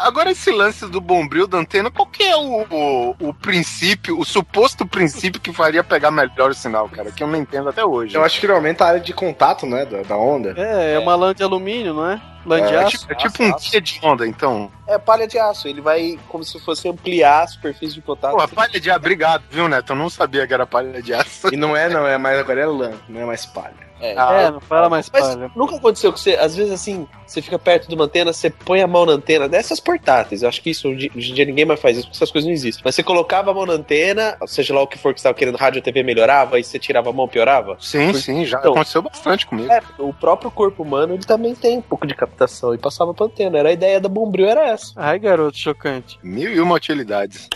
[0.10, 4.26] Agora esse lance do bombril da antena, qual que é o, o, o princípio, o
[4.26, 7.12] suposto princípio que faria pegar melhor o sinal, cara?
[7.12, 8.16] Que eu não entendo até hoje.
[8.16, 9.86] Eu acho que ele aumenta a área de contato, né?
[9.86, 10.56] Da, da onda.
[10.58, 12.20] É, é uma lã de alumínio, não é?
[12.46, 12.98] Lã de É, É aço.
[12.98, 14.72] tipo, é tipo um tia de onda, então.
[14.88, 15.68] É palha de aço.
[15.68, 18.32] Ele vai como se fosse ampliar a superfície de contato.
[18.32, 19.92] Porra, palha de aço, obrigado, viu, Neto?
[19.94, 21.54] Eu não sabia que era palha de aço.
[21.54, 23.90] E não é, não, é mais agora é lã, não é mais palha.
[24.02, 24.16] É.
[24.18, 25.52] Ah, É, não fala mais Mas palha.
[25.54, 28.82] nunca aconteceu que você, às vezes assim, você fica perto de uma antena, você põe
[28.82, 30.42] a mão na antena, dessas portáteis.
[30.42, 32.48] Eu acho que isso hoje hoje em dia ninguém mais faz isso, porque essas coisas
[32.48, 32.82] não existem.
[32.86, 35.38] Mas você colocava a mão na antena, seja lá o que for que você estava
[35.38, 37.76] querendo, rádio TV melhorava, e você tirava a mão, piorava.
[37.82, 39.70] Sim, sim, já Então- aconteceu bastante comigo.
[39.70, 43.26] É, o próprio corpo humano ele também tem um pouco de captação e passava pra
[43.26, 43.58] antena.
[43.58, 44.94] Era a ideia da Bombril, era essa.
[44.96, 46.20] Ai, garoto, chocante.
[46.24, 47.50] Mil e uma utilidades.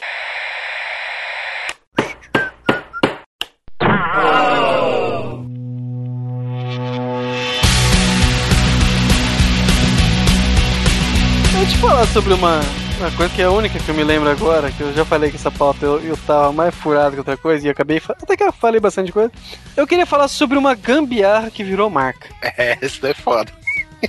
[11.51, 12.59] Deixa eu te falar sobre uma,
[12.99, 15.29] uma coisa que é a única que eu me lembro agora, que eu já falei
[15.29, 18.01] que essa pauta eu, eu tava mais furado que outra coisa e acabei.
[18.09, 19.31] Até que eu falei bastante coisa.
[19.77, 22.27] Eu queria falar sobre uma gambiarra que virou marca.
[22.55, 23.51] É, isso daí é foda.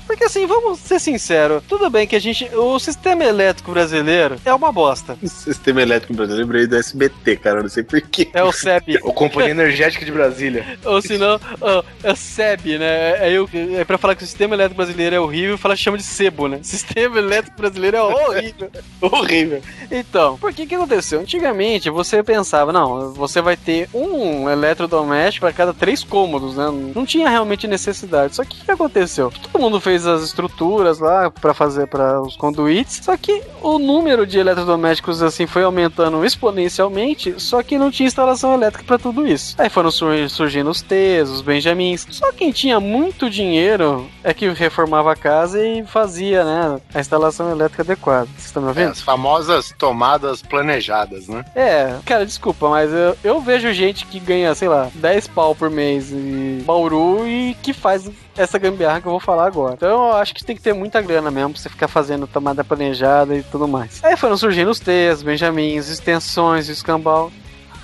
[0.01, 2.49] Porque assim, vamos ser sinceros, tudo bem que a gente.
[2.55, 5.17] O sistema elétrico brasileiro é uma bosta.
[5.23, 8.29] O sistema elétrico brasileiro lembrei do SBT, cara, eu não sei porquê.
[8.33, 8.99] É o SEB.
[9.05, 10.79] O Companhia Energética de Brasília.
[10.85, 13.29] Ou senão, ó, é o SEB, né?
[13.29, 16.03] É, eu, é pra falar que o sistema elétrico brasileiro é horrível, fala chama de
[16.03, 16.61] sebo, né?
[16.63, 18.71] Sistema elétrico brasileiro é horrível.
[19.01, 19.63] Horrível.
[19.91, 21.21] Então, por que que aconteceu?
[21.21, 26.67] Antigamente você pensava, não, você vai ter um eletrodoméstico para cada três cômodos, né?
[26.95, 28.35] Não tinha realmente necessidade.
[28.35, 29.31] Só que o que aconteceu?
[29.31, 34.27] Todo mundo fez as estruturas lá para fazer para os conduítes, só que o número
[34.27, 39.55] de eletrodomésticos assim foi aumentando exponencialmente, só que não tinha instalação elétrica para tudo isso.
[39.59, 42.07] Aí foram sur- surgindo os T's, os Benjamins.
[42.11, 47.51] Só quem tinha muito dinheiro é que reformava a casa e fazia, né, a instalação
[47.51, 48.27] elétrica adequada.
[48.37, 48.91] Vocês estão me É, ouvindo?
[48.91, 51.45] as famosas tomadas planejadas, né?
[51.55, 55.69] É, cara, desculpa, mas eu, eu vejo gente que ganha, sei lá, 10 pau por
[55.71, 59.75] mês em Bauru e que faz essa gambiarra que eu vou falar agora.
[59.75, 62.65] Então eu acho que tem que ter muita grana mesmo pra você ficar fazendo tomada
[62.65, 64.03] planejada e tudo mais.
[64.03, 67.33] Aí foram surgindo os T's, Benjamins, extensões, escambau.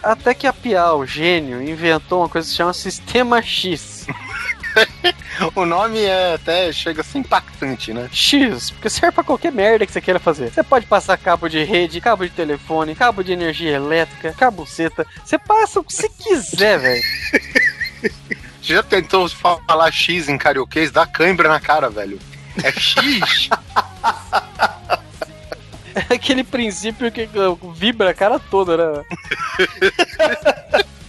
[0.03, 4.07] Até que a Piau, o gênio, inventou uma coisa que se chama Sistema X.
[5.55, 8.09] O nome é até chega a ser impactante, né?
[8.13, 10.51] X, porque serve pra qualquer merda que você queira fazer.
[10.53, 15.07] Você pode passar cabo de rede, cabo de telefone, cabo de energia elétrica, cabuceta.
[15.25, 17.03] Você passa o que você quiser, velho.
[18.62, 20.90] Você já tentou falar X em carioquês?
[20.90, 22.18] Dá cãibra na cara, velho.
[22.62, 23.49] É X?
[25.92, 27.29] É aquele princípio que
[27.75, 29.05] vibra a cara toda, né?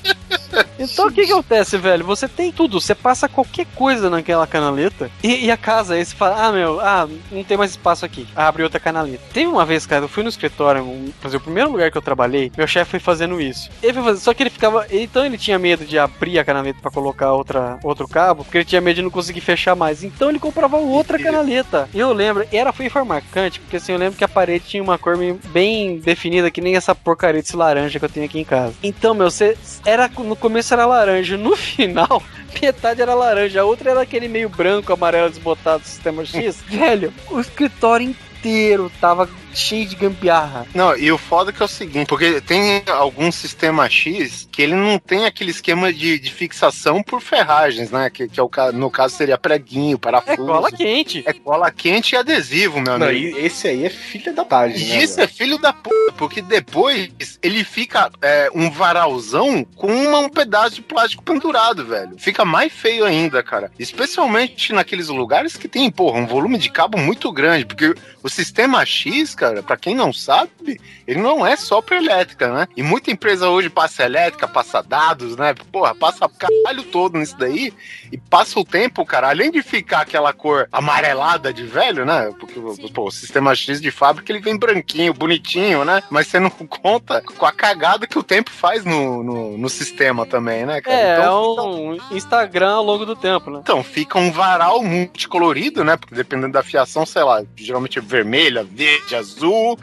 [0.80, 2.04] Então o que que acontece, velho?
[2.06, 6.15] Você tem tudo, você passa qualquer coisa naquela canaleta e, e a casa, aí você
[6.15, 8.28] fala, ah, meu, ah, não tem mais espaço aqui.
[8.36, 9.24] Abre outra canaleta.
[9.32, 12.02] Teve uma vez, cara, eu fui no escritório, um, fazer o primeiro lugar que eu
[12.02, 13.69] trabalhei, meu chefe foi fazendo isso.
[13.82, 16.80] Ele foi fazer, só que ele ficava, então ele tinha medo de abrir a canaleta
[16.82, 20.04] pra colocar outra, outro cabo, porque ele tinha medo de não conseguir fechar mais.
[20.04, 21.88] Então ele comprava outra canaleta.
[21.93, 24.97] E eu lembro, era foi marcante, porque assim, eu lembro que a parede tinha uma
[24.97, 25.17] cor
[25.52, 28.74] bem definida, que nem essa porcaria desse laranja que eu tenho aqui em casa.
[28.82, 32.21] Então, meu, você era no começo era laranja, no final
[32.61, 36.61] metade era laranja, a outra era aquele meio branco, amarelo desbotado do sistema X.
[36.67, 40.65] Velho, o escritório inteiro tava cheio de gambiarra.
[40.73, 44.61] Não, e o foda é que é o seguinte, porque tem algum sistema X que
[44.61, 48.09] ele não tem aquele esquema de, de fixação por ferragens, né?
[48.09, 50.31] Que, que é o, no caso seria preguinho, parafuso.
[50.33, 51.23] É cola quente.
[51.25, 53.37] É cola quente e adesivo, meu Não, amigo.
[53.37, 54.93] esse aí é filha da página.
[54.95, 57.09] né, Isso é filho da puta, porque depois
[57.41, 62.15] ele fica é, um varalzão com uma- um pedaço de plástico pendurado, velho.
[62.17, 63.71] Fica mais feio ainda, cara.
[63.79, 68.85] Especialmente naqueles lugares que tem, porra, um volume de cabo muito grande, porque o sistema
[68.85, 72.67] X, cara, pra quem não sabe, ele não é só pra elétrica, né?
[72.77, 75.56] E muita empresa hoje passa elétrica, passa dados, né?
[75.71, 77.73] Porra, passa o caralho todo nisso daí
[78.12, 82.32] e passa o tempo, cara, além de ficar aquela cor amarelada de velho, né?
[82.39, 82.60] Porque
[82.93, 86.04] pô, o sistema X de fábrica ele vem branquinho, bonitinho, né?
[86.12, 90.23] Mas você não conta com a cagada que o tempo faz no, no, no sistema
[90.23, 90.95] também, né, cara?
[90.95, 93.60] É, Então, é um Instagram ao longo do tempo, né?
[93.63, 95.97] então, fica um varal multicolorido, né?
[95.97, 99.30] Porque dependendo da fiação, sei lá, geralmente é vermelha, verde, azul.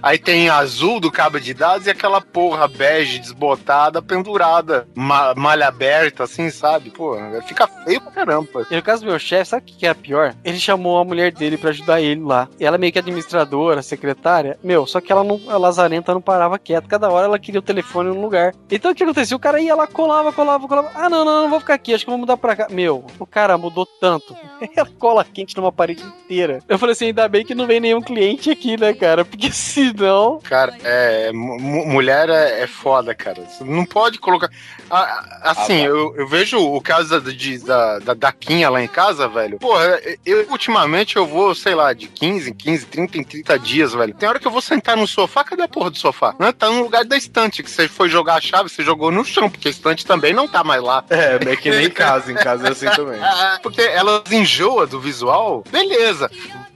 [0.02, 5.68] Aí tem azul do cabo de dados e aquela porra bege desbotada, pendurada, ma- malha
[5.68, 6.90] aberta, assim, sabe?
[6.90, 8.66] Pô, fica feio pra caramba.
[8.70, 10.34] E no caso do meu chefe, sabe o que é pior?
[10.44, 12.48] Ele chamou a mulher dele pra ajudar ele lá.
[12.58, 14.58] E ela é meio que administradora, secretária.
[14.62, 16.88] Meu, só que ela não, a lazarenta não parava quieta.
[16.88, 18.54] Cada hora ela queria o telefone no lugar.
[18.70, 19.37] Então o que acontecia?
[19.37, 20.90] O cara ia lá, colava, colava, colava.
[20.94, 22.66] Ah, não, não, não vou ficar aqui, acho que eu vou mudar pra cá.
[22.70, 24.37] Meu, o cara mudou tanto.
[24.76, 26.61] Ela cola quente numa parede inteira.
[26.68, 29.24] Eu falei assim, ainda bem que não vem nenhum cliente aqui, né, cara?
[29.38, 30.40] Porque senão.
[30.42, 31.31] Cara, é.
[31.33, 33.42] mu- mulher é, é foda, cara.
[33.44, 34.51] Você não pode colocar.
[34.90, 39.29] Ah, assim, eu, eu vejo o caso da, de- da, da Daquinha lá em casa,
[39.29, 39.59] velho.
[39.59, 43.92] Porra, eu ultimamente eu vou, sei lá, de 15 em 15, 30 em 30 dias,
[43.94, 44.12] velho.
[44.12, 46.35] Tem hora que eu vou sentar no sofá, cadê a porra do sofá?
[46.38, 46.51] Né?
[46.51, 49.48] Tá no lugar da estante, que você foi jogar a chave, você jogou no chão,
[49.48, 51.05] porque a estante também não tá mais lá.
[51.11, 53.20] É, é que nem em casa, em casa é assim também.
[53.22, 56.29] Ah, Porque elas enjoam do visual, beleza.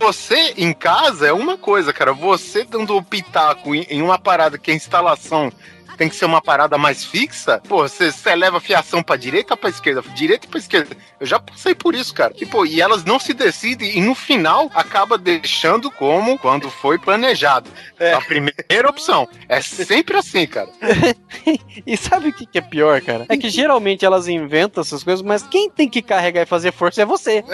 [0.03, 2.13] Você em casa é uma coisa, cara.
[2.13, 5.53] Você dando o pitaco em, uma parada que a instalação
[5.97, 9.55] tem que ser uma parada mais fixa, pô, você, você leva a fiação pra direita
[9.55, 10.97] ou pra esquerda, direita pra esquerda.
[11.21, 12.33] Eu já passei por isso, cara.
[12.41, 16.99] E, pô, e elas não se decidem e no final acaba deixando como quando foi
[16.99, 17.71] planejado.
[17.99, 18.13] É.
[18.13, 19.29] A primeira opção.
[19.49, 20.69] É sempre assim, cara.
[21.87, 23.27] E sabe o que, que é pior, cara?
[23.29, 27.03] É que geralmente elas inventam essas coisas, mas quem tem que carregar e fazer força
[27.03, 27.43] é você.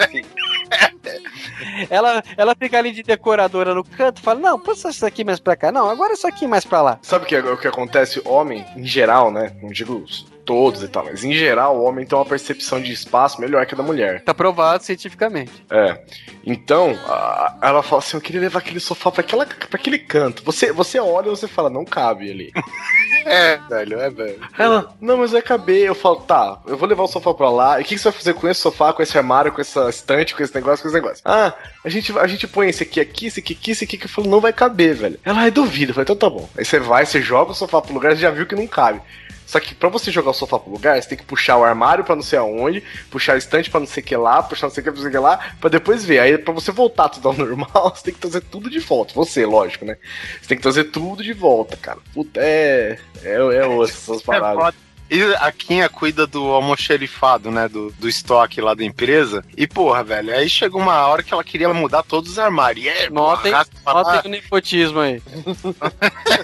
[1.89, 5.55] Ela, ela fica ali de decoradora no canto, fala: Não, passa isso aqui mais pra
[5.55, 5.71] cá.
[5.71, 6.99] Não, agora isso aqui mais pra lá.
[7.01, 8.21] Sabe o que, o que acontece?
[8.29, 9.51] Homem, em geral, né?
[9.61, 10.05] Não digo
[10.49, 13.75] todos e tal, mas em geral, o homem tem uma percepção de espaço melhor que
[13.75, 14.23] a da mulher.
[14.23, 15.51] Tá provado cientificamente.
[15.69, 16.01] É.
[16.43, 20.43] Então, a- ela fala assim: eu queria levar aquele sofá pra, aquela, pra aquele canto.
[20.43, 22.51] Você, você olha e você fala, não cabe ali.
[23.25, 24.39] É, velho, é, velho.
[24.57, 25.85] Ela, não, mas vai caber.
[25.85, 27.77] Eu falo, tá, eu vou levar o sofá pra lá.
[27.77, 29.89] E o que, que você vai fazer com esse sofá, com esse armário, com essa
[29.89, 31.21] estante, com esse negócio, com esse negócio?
[31.25, 34.05] Ah, a gente, a gente põe esse aqui, aqui, esse aqui, aqui, esse aqui, que
[34.05, 35.19] eu falo, não vai caber, velho.
[35.23, 35.91] Ela, ai, duvido.
[35.91, 36.49] Eu falei, então tá bom.
[36.57, 39.01] Aí você vai, você joga o sofá pro lugar, você já viu que não cabe.
[39.49, 42.03] Só que pra você jogar o sofá pro lugar, você tem que puxar o armário
[42.03, 44.71] pra não sei aonde, puxar a estante pra não sei o que lá, puxar não
[44.75, 46.19] sei o que pra não sei o que lá, pra depois ver.
[46.19, 49.11] Aí pra você voltar tudo ao normal, você tem que trazer tudo de volta.
[49.15, 49.97] Você, lógico, né?
[50.39, 51.97] Você tem que trazer tudo de volta, cara.
[52.13, 52.99] Puta, é.
[53.23, 54.63] É, é osso essas É paradas.
[54.63, 54.77] foda.
[55.09, 57.67] E a Quinha cuida do almoxerifado, né?
[57.67, 59.43] Do, do estoque lá da empresa.
[59.57, 62.85] E, porra, velho, aí chegou uma hora que ela queria mudar todos os armários.
[62.85, 65.21] E é, Notem, porra, notem o nepotismo aí.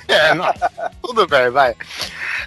[0.07, 0.45] É, não,
[1.01, 1.75] tudo bem, vai.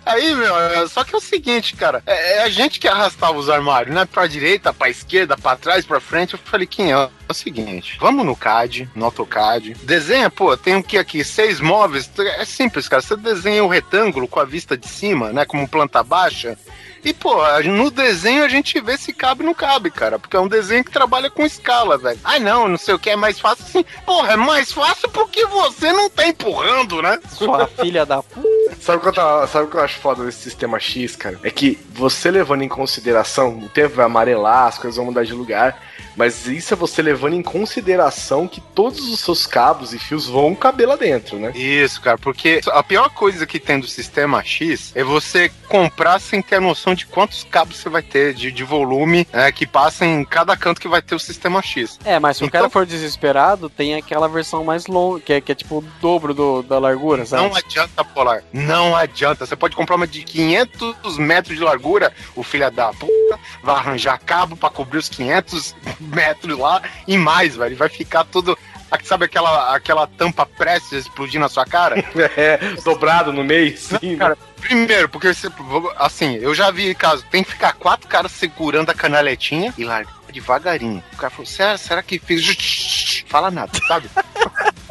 [0.07, 3.38] Aí, meu, é- só que é o seguinte, cara, é, é a gente que arrastava
[3.38, 4.04] os armários, né?
[4.04, 6.35] Pra direita, pra esquerda, pra trás, pra frente.
[6.35, 6.92] Eu falei, quem
[7.28, 7.32] é?
[7.32, 11.22] O seguinte, vamos no CAD, no AutoCAD, desenha, pô, tem o que aqui?
[11.24, 13.02] Seis móveis, é simples, cara.
[13.02, 15.44] Você desenha o retângulo com a vista de cima, né?
[15.44, 16.56] Como planta baixa.
[17.04, 20.18] E, pô, no desenho a gente vê se cabe ou não cabe, cara.
[20.18, 22.18] Porque é um desenho que trabalha com escala, velho.
[22.24, 23.84] Ah, não, não sei o que, é mais fácil assim.
[24.04, 27.20] Porra, é mais fácil porque você não tá empurrando, né?
[27.30, 28.48] Sua filha da puta.
[28.80, 31.38] Sabe o, que eu tava- sabe o que eu acho foda desse sistema X, cara?
[31.44, 35.32] É que você levando em consideração, o tempo vai amarelar, as coisas vão mudar de
[35.32, 35.80] lugar,
[36.18, 40.52] Mas isso é você levando em consideração que todos os seus cabos e fios vão
[40.54, 41.52] caber lá dentro, né?
[41.54, 46.42] Isso, cara, porque a pior coisa que tem do sistema X é você comprar sem
[46.42, 50.04] ter a noção de quantos cabos você vai ter de, de volume é, que passa
[50.04, 51.98] em cada canto que vai ter o sistema X.
[52.04, 55.40] É, mas se o Então- cara for desesperado, tem aquela versão mais longa, que é,
[55.40, 57.44] que é tipo o dobro do, da largura, sabe?
[57.48, 58.42] Não adianta, Polar.
[58.52, 59.46] Não adianta.
[59.46, 64.18] Você pode comprar uma de 500 metros de largura, o filho da puta vai arranjar
[64.18, 67.76] cabo pra cobrir os 500 metros lá e mais, velho.
[67.76, 68.58] Vai ficar tudo.
[69.04, 71.96] Sabe aquela, aquela tampa prestes a explodir na sua cara?
[72.37, 74.16] É, dobrado no meio, sim.
[74.16, 75.48] Cara, primeiro, porque você,
[75.96, 80.18] assim, eu já vi caso, tem que ficar quatro caras segurando a canaletinha e largar
[80.32, 81.02] devagarinho.
[81.12, 83.24] O cara falou, será, será que fez?
[83.26, 84.08] Fala nada, sabe?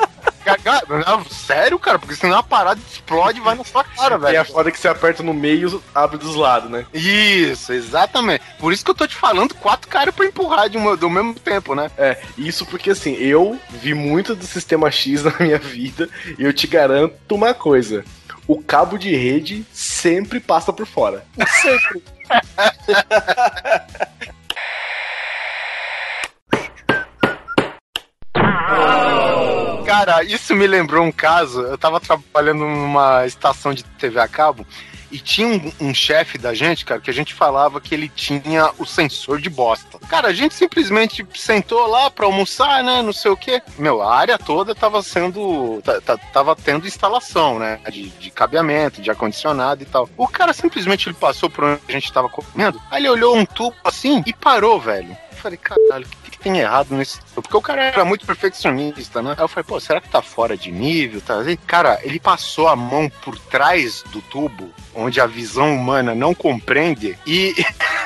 [1.05, 4.41] Não, sério, cara, porque senão a parada explode e vai na sua cara, E velho.
[4.41, 6.85] a foda é que você aperta no meio, abre dos lados, né?
[6.93, 8.43] Isso, exatamente.
[8.59, 11.33] Por isso que eu tô te falando quatro caras pra empurrar de uma, do mesmo
[11.35, 11.89] tempo, né?
[11.97, 16.53] É, isso porque assim, eu vi muito do sistema X na minha vida e eu
[16.53, 18.03] te garanto uma coisa.
[18.47, 21.25] O cabo de rede sempre passa por fora.
[21.61, 22.01] Sempre.
[29.97, 31.61] Cara, isso me lembrou um caso.
[31.61, 34.65] Eu tava trabalhando numa estação de TV a cabo
[35.09, 38.69] e tinha um, um chefe da gente, cara, que a gente falava que ele tinha
[38.77, 39.97] o sensor de bosta.
[40.07, 43.01] Cara, a gente simplesmente sentou lá pra almoçar, né?
[43.01, 43.59] Não sei o quê.
[43.79, 45.81] Meu, a área toda tava sendo.
[45.83, 47.79] ta- ta- Tava tendo instalação, né?
[47.91, 50.07] De, de cabeamento, de ar-condicionado e tal.
[50.15, 52.79] O cara simplesmente ele passou por onde a gente tava comendo.
[52.91, 55.17] Aí ele olhou um tubo assim e parou, velho.
[55.31, 57.19] Eu falei, caralho, o que tem errado nesse?
[57.35, 59.35] Porque o cara era muito perfeccionista, né?
[59.37, 61.19] Aí eu falei, pô, será que tá fora de nível?
[61.19, 61.39] Tá?
[61.39, 66.33] Aí, Cara, ele passou a mão por trás do tubo, onde a visão humana não
[66.33, 67.53] compreende, e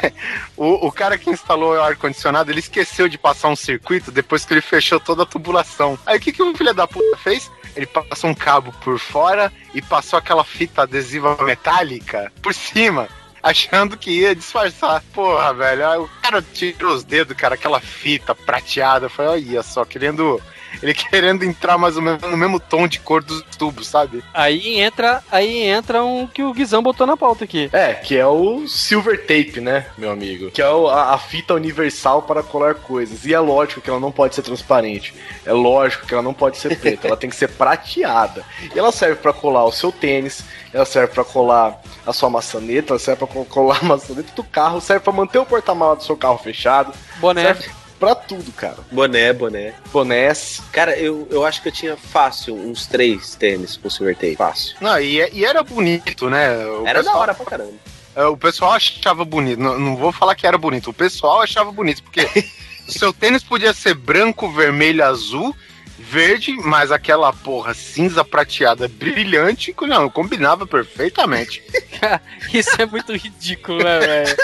[0.57, 4.53] o, o cara que instalou o ar-condicionado, ele esqueceu de passar um circuito depois que
[4.53, 5.97] ele fechou toda a tubulação.
[6.05, 7.51] Aí o que, que o filho da puta fez?
[7.75, 13.07] Ele passou um cabo por fora e passou aquela fita adesiva metálica por cima
[13.51, 15.03] achando que ia disfarçar.
[15.13, 16.03] Porra, velho.
[16.03, 19.09] O cara tirou os dedos, cara, aquela fita prateada.
[19.09, 20.41] Foi, olha só, querendo.
[20.81, 24.23] Ele querendo entrar mais ou menos no mesmo tom de cor dos tubos, sabe?
[24.33, 27.69] Aí entra, aí entra um que o Guizão botou na pauta aqui.
[27.73, 30.51] É, que é o silver tape, né, meu amigo?
[30.51, 33.25] Que é o- a, a fita universal para colar coisas.
[33.25, 35.13] E é lógico que ela não pode ser transparente.
[35.45, 37.07] É lógico que ela não pode ser preta.
[37.07, 38.43] ela tem que ser prateada.
[38.73, 42.93] E ela serve para colar o seu tênis, ela serve para colar a sua maçaneta,
[42.93, 46.15] ela serve para colar a maçaneta do carro, serve para manter o porta-mala do seu
[46.17, 46.93] carro fechado.
[47.17, 47.43] Boné.
[47.43, 47.69] Serve
[48.01, 48.77] pra tudo, cara.
[48.91, 49.75] Boné, boné.
[49.93, 50.59] Bonés.
[50.73, 54.35] Cara, eu, eu acho que eu tinha fácil uns três tênis com silver tape.
[54.35, 54.75] Fácil.
[54.81, 56.57] Não, e, e era bonito, né?
[56.65, 57.73] O Era da pessoal- hora pra caramba.
[58.15, 59.59] É, O pessoal achava bonito.
[59.61, 60.89] Não, não vou falar que era bonito.
[60.89, 62.21] O pessoal achava bonito, porque
[62.89, 65.55] o seu tênis podia ser branco, vermelho, azul,
[65.99, 71.61] verde, mas aquela porra cinza prateada brilhante, não, combinava perfeitamente.
[72.51, 74.37] Isso é muito ridículo, né, velho?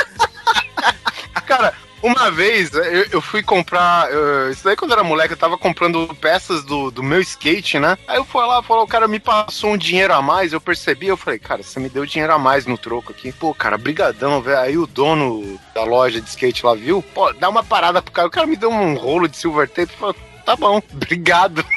[1.46, 4.08] Cara, uma vez eu, eu fui comprar.
[4.12, 7.80] eh, isso daí quando eu era moleque, eu tava comprando peças do, do meu skate,
[7.80, 7.98] né?
[8.08, 11.08] Aí eu fui lá, falou, o cara me passou um dinheiro a mais, eu percebi,
[11.08, 13.32] eu falei, cara, você me deu dinheiro a mais no troco aqui.
[13.32, 14.60] Pô, cara, brigadão, velho.
[14.60, 18.28] Aí o dono da loja de skate lá viu, pô, dá uma parada pro cara.
[18.28, 21.66] O cara me deu um rolo de silver tape e falou, tá bom, obrigado.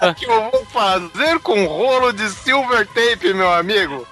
[0.00, 4.06] O que eu vou fazer com rolo de silver tape, meu amigo?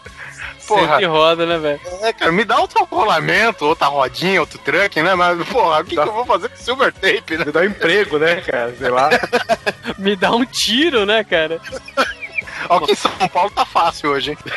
[0.66, 0.88] Porra.
[0.88, 1.81] Sempre roda, né, velho?
[2.03, 5.14] É, cara, me dá outro rolamento, outra rodinha, outro truck, né?
[5.14, 7.44] Mas, porra, o que, que eu vou fazer com silver tape, né?
[7.44, 8.75] Você dá um emprego, né, cara?
[8.77, 9.11] Sei lá.
[9.98, 11.61] Me dá um tiro, né, cara?
[12.68, 14.38] Ó, que em São Paulo tá fácil hoje, hein?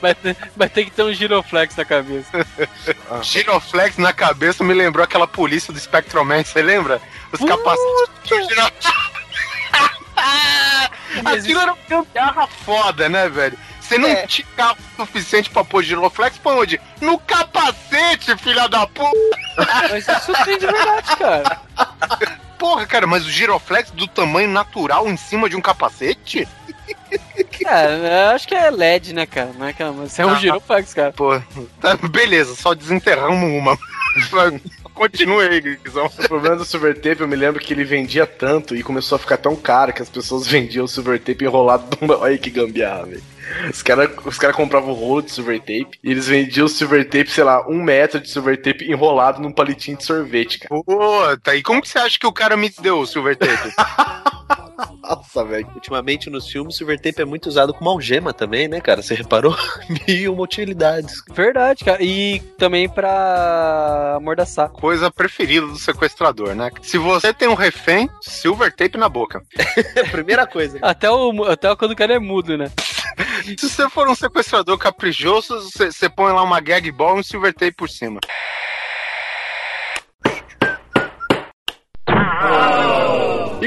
[0.00, 2.46] Vai ter, vai ter que ter um giroflex na cabeça.
[3.22, 7.00] Giroflex na cabeça me lembrou aquela polícia do Spectroman, você lembra?
[7.32, 8.48] Os capacetes.
[11.24, 13.58] Aquilo era uma gambiarra foda, né, velho?
[13.80, 14.26] Você não É.
[14.26, 16.80] tinha carro suficiente pra pôr giroflex, põe onde?
[17.00, 19.10] No capacete, filha da puta!
[19.90, 21.60] Mas isso tem de verdade, cara.
[22.58, 26.48] Porra, cara, mas o giroflex do tamanho natural em cima de um capacete?
[27.66, 29.50] É, eu acho que é LED, né, cara?
[29.56, 30.34] Não é que mas é um Ah.
[30.36, 31.12] giroflex, cara.
[31.12, 31.38] Pô,
[31.80, 33.78] tá, beleza, só desenterramos uma.
[34.96, 36.06] Mas Continue aí, Guizão.
[36.06, 39.18] O problema do silver tape, eu me lembro que ele vendia tanto e começou a
[39.18, 41.84] ficar tão caro que as pessoas vendiam o silver tape enrolado.
[42.00, 43.22] numa- Olha que gambiarra, velho.
[43.70, 47.04] Os caras os cara compravam o rolo de silver tape e eles vendiam o silver
[47.04, 50.80] tape, sei lá, um metro de silver tape enrolado num palitinho de sorvete, cara.
[50.82, 53.52] Puta, e como que você acha que o cara me deu o silver tape?
[55.06, 55.68] Nossa, velho.
[55.74, 59.02] Ultimamente nos filmes, silver tape é muito usado como algema também, né, cara?
[59.02, 59.54] Você reparou?
[60.08, 61.22] Mil uma utilidades.
[61.30, 62.02] Verdade, cara.
[62.02, 64.70] E também pra amordaçar.
[64.70, 66.70] Coisa preferida do sequestrador, né?
[66.80, 69.42] Se você tem um refém, silver tape na boca.
[70.10, 70.78] Primeira coisa.
[70.80, 72.70] Até, o, até quando o cara é mudo, né?
[73.44, 77.22] Se você for um sequestrador caprichoso, você, você põe lá uma gag ball e um
[77.22, 78.18] silver tape por cima.
[82.08, 82.90] E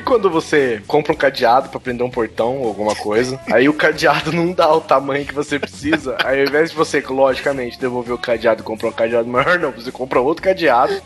[0.08, 4.32] quando você compra um cadeado pra prender um portão ou alguma coisa, aí o cadeado
[4.32, 8.18] não dá o tamanho que você precisa, aí ao invés de você, logicamente, devolver o
[8.18, 11.00] cadeado e comprar um cadeado maior, não, você compra outro cadeado.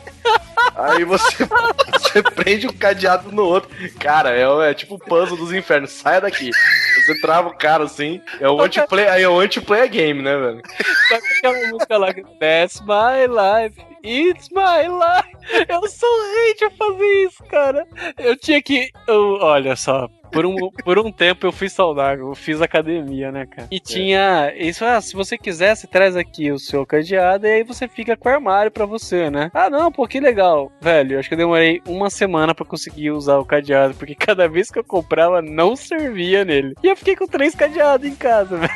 [0.76, 1.48] Aí você,
[1.92, 3.70] você prende um cadeado no outro.
[4.00, 5.92] Cara, é, é tipo o puzzle dos infernos.
[5.92, 6.50] Saia daqui.
[6.96, 8.22] Você trava o cara assim.
[8.40, 10.62] É o anti-play, aí é o anti-play game, né, velho?
[11.10, 12.14] Sabe aquela música lá?
[12.40, 13.91] That's my life.
[14.04, 15.66] It's my life.
[15.70, 17.88] Eu sou rei de fazer isso, cara.
[18.18, 18.90] Eu tinha que.
[19.08, 20.10] eu- olha só.
[20.32, 23.68] Por um, por um tempo eu fui saudável, eu fiz academia, né, cara?
[23.72, 24.54] E tinha.
[24.56, 28.16] Isso, ah, se você quiser, você traz aqui o seu cadeado e aí você fica
[28.16, 29.50] com o armário pra você, né?
[29.54, 30.72] Ah, não, pô, que legal.
[30.82, 34.48] Velho, eu acho que eu demorei uma semana pra conseguir usar o cadeado, porque cada
[34.48, 36.76] vez que eu comprava não servia nele.
[36.84, 38.72] E eu fiquei com três cadeados em casa, velho.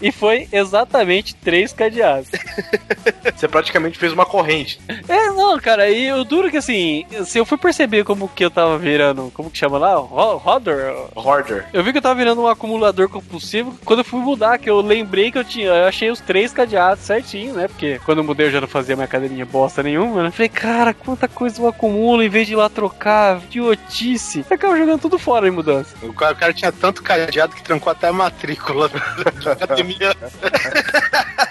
[0.00, 2.30] E foi exatamente três cadeados.
[3.34, 4.78] Você praticamente fez uma corrente.
[5.08, 8.50] É, não, cara, e o duro que assim, se eu fui perceber como que eu
[8.50, 9.94] tava virando, como que chama lá?
[9.96, 10.94] Ro- Rodder?
[11.14, 11.66] Hoarder.
[11.72, 13.78] Eu vi que eu tava virando um acumulador compulsivo.
[13.84, 17.04] Quando eu fui mudar, que eu lembrei que eu tinha, eu achei os três cadeados
[17.04, 17.68] certinho, né?
[17.68, 20.30] Porque quando eu mudei eu já não fazia minha academia bosta nenhuma, né?
[20.30, 24.44] Falei, cara, quanta coisa eu acumulo em vez de ir lá trocar, idiotice.
[24.48, 25.94] Eu acabo jogando tudo fora em mudança.
[26.02, 30.14] O cara, o cara tinha tanto cadeado que trancou até a matrícula da academia.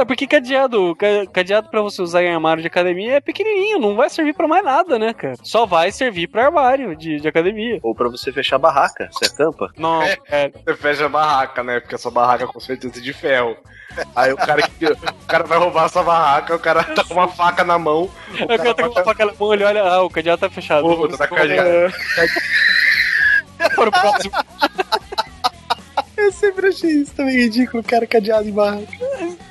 [0.00, 3.78] É, cara, porque cadeado, ca- cadeado pra você usar em armário de academia é pequenininho,
[3.78, 5.34] não vai servir pra mais nada, né, cara?
[5.42, 7.78] Só vai servir pra armário de, de academia.
[7.82, 9.70] Ou pra você fechar a barraca, você acampa.
[9.76, 11.80] Não, é, Você fecha a barraca, né?
[11.80, 13.56] Porque a sua barraca com certeza é de ferro.
[14.14, 17.14] Aí o cara, que, o cara vai roubar a sua barraca, o cara tá com
[17.14, 18.04] uma faca na mão.
[18.48, 20.82] O Eu quero ter uma faca na mão, ele olha, ah, o cadeado tá fechado.
[20.82, 21.92] Pô, tá cadeado.
[23.74, 24.32] Para o próximo.
[26.16, 28.86] Eu sempre achei isso também ridículo, cara cadeado em barraca.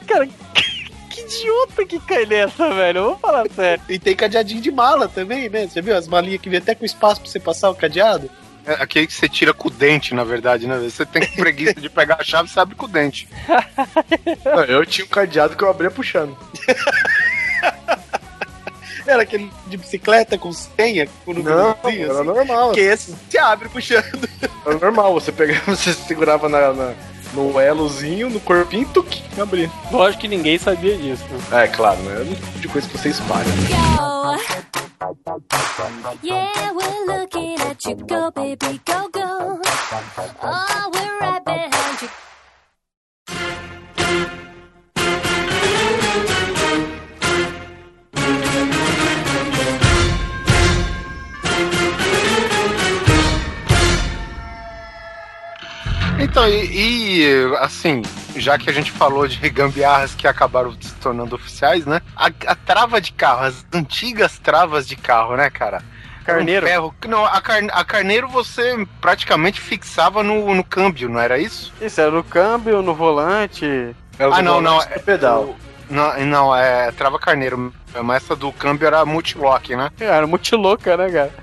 [0.09, 0.27] Cara,
[1.09, 2.97] que idiota que cai nessa, velho.
[2.97, 3.83] Eu vou falar sério.
[3.87, 5.67] E tem cadeadinho de mala também, né?
[5.67, 8.29] Você viu as malinhas que vem até com espaço pra você passar o cadeado?
[8.65, 10.77] É aquele que você tira com o dente, na verdade, né?
[10.77, 13.27] Você tem preguiça de pegar a chave, você abre com o dente.
[14.45, 16.37] Não, eu tinha um cadeado que eu abria puxando.
[19.07, 22.23] Era aquele de bicicleta com senha, com Não, númerozinho, era assim.
[22.25, 22.67] normal.
[22.67, 24.29] Porque esse se abre puxando.
[24.65, 26.93] Era normal, você pegava, você segurava na, na-
[27.33, 29.69] no elozinho, no corpinho, tuque, abria.
[29.91, 31.23] Lógico que ninguém sabia disso.
[31.51, 31.63] né?
[31.63, 32.21] É, claro, né?
[32.21, 33.45] É um tipo de coisa que você espalha.
[36.23, 37.95] Yeah, we're looking at you.
[37.95, 39.59] Go, baby, go, go.
[40.43, 41.43] Oh, we're right
[56.19, 58.01] Então, e, e, assim,
[58.35, 62.01] já que a gente falou de gambiarras que acabaram se tornando oficiais, né?
[62.15, 65.81] A, a trava de carro, as antigas travas de carro, né, cara?
[66.25, 66.65] Carneiro.
[66.65, 66.95] Um ferro.
[67.07, 71.73] Não, a, car, a carneiro você praticamente fixava no, no câmbio, não era isso?
[71.81, 73.95] Isso, era no câmbio, no volante.
[74.19, 74.81] Ah, não, não.
[74.81, 75.55] É pedal.
[75.89, 77.73] Não, não, é trava carneiro.
[78.03, 79.89] Mas essa do câmbio era multilock, né?
[79.99, 81.33] Era muito louca, né, cara?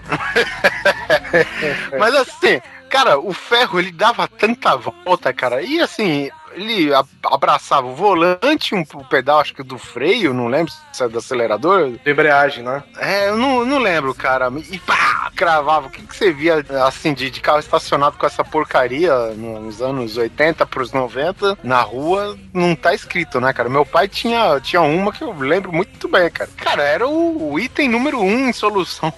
[1.99, 5.63] Mas assim, cara, o ferro ele dava tanta volta, cara.
[5.63, 6.91] E assim, ele
[7.25, 11.93] abraçava o volante, um pedal, acho que do freio, não lembro se é do acelerador.
[12.03, 12.83] De embreagem, né?
[12.99, 14.51] É, eu não, não lembro, cara.
[14.71, 15.89] E pá, cravava.
[15.89, 20.17] O que, que você via, assim, de, de carro estacionado com essa porcaria nos anos
[20.17, 22.37] 80 pros 90 na rua?
[22.53, 23.69] Não tá escrito, né, cara?
[23.69, 26.51] Meu pai tinha, tinha uma que eu lembro muito bem, cara.
[26.57, 29.13] Cara, era o, o item número um em solução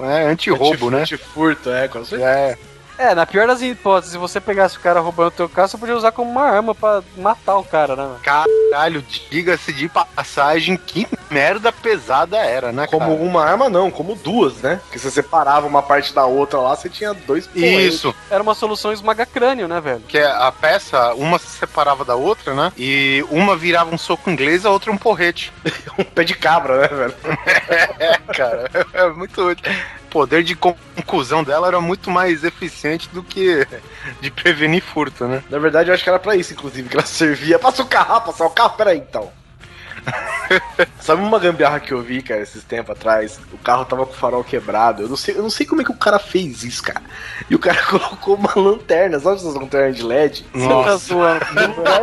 [0.00, 1.02] é, anti-roubo, né?
[1.02, 2.30] De furto, é, com certeza.
[2.30, 2.71] É.
[2.98, 5.78] É, na pior das hipóteses, se você pegasse o cara roubando o teu carro, você
[5.78, 8.16] podia usar como uma arma pra matar o cara, né?
[8.22, 13.22] Caralho, diga-se de passagem, que merda pesada era, né, Como cara?
[13.22, 14.80] uma arma, não, como duas, né?
[14.84, 17.94] Porque você separava uma parte da outra lá, você tinha dois porretes.
[17.94, 20.02] Isso, Era uma solução esmaga-crânio, né, velho?
[20.06, 22.72] que é a peça, uma se separava da outra, né?
[22.76, 25.52] E uma virava um soco inglês, a outra um porrete.
[25.98, 27.14] um pé de cabra, né, velho?
[27.98, 29.64] É, cara, é muito útil.
[30.12, 33.66] O poder de conclusão dela era muito mais eficiente do que
[34.20, 35.42] de prevenir furto, né?
[35.48, 37.58] Na verdade, eu acho que era pra isso, inclusive, que ela servia.
[37.58, 39.32] Passa o carro, passar o carro, peraí, então.
[41.00, 43.40] Sabe uma gambiarra que eu vi, cara, esses tempos atrás?
[43.54, 45.02] O carro tava com o farol quebrado.
[45.02, 47.00] Eu não sei, eu não sei como é que o cara fez isso, cara.
[47.48, 50.44] E o cara colocou uma lanterna, sabe essas lanternas de LED?
[50.52, 51.14] Nossa.
[51.14, 51.40] Não é,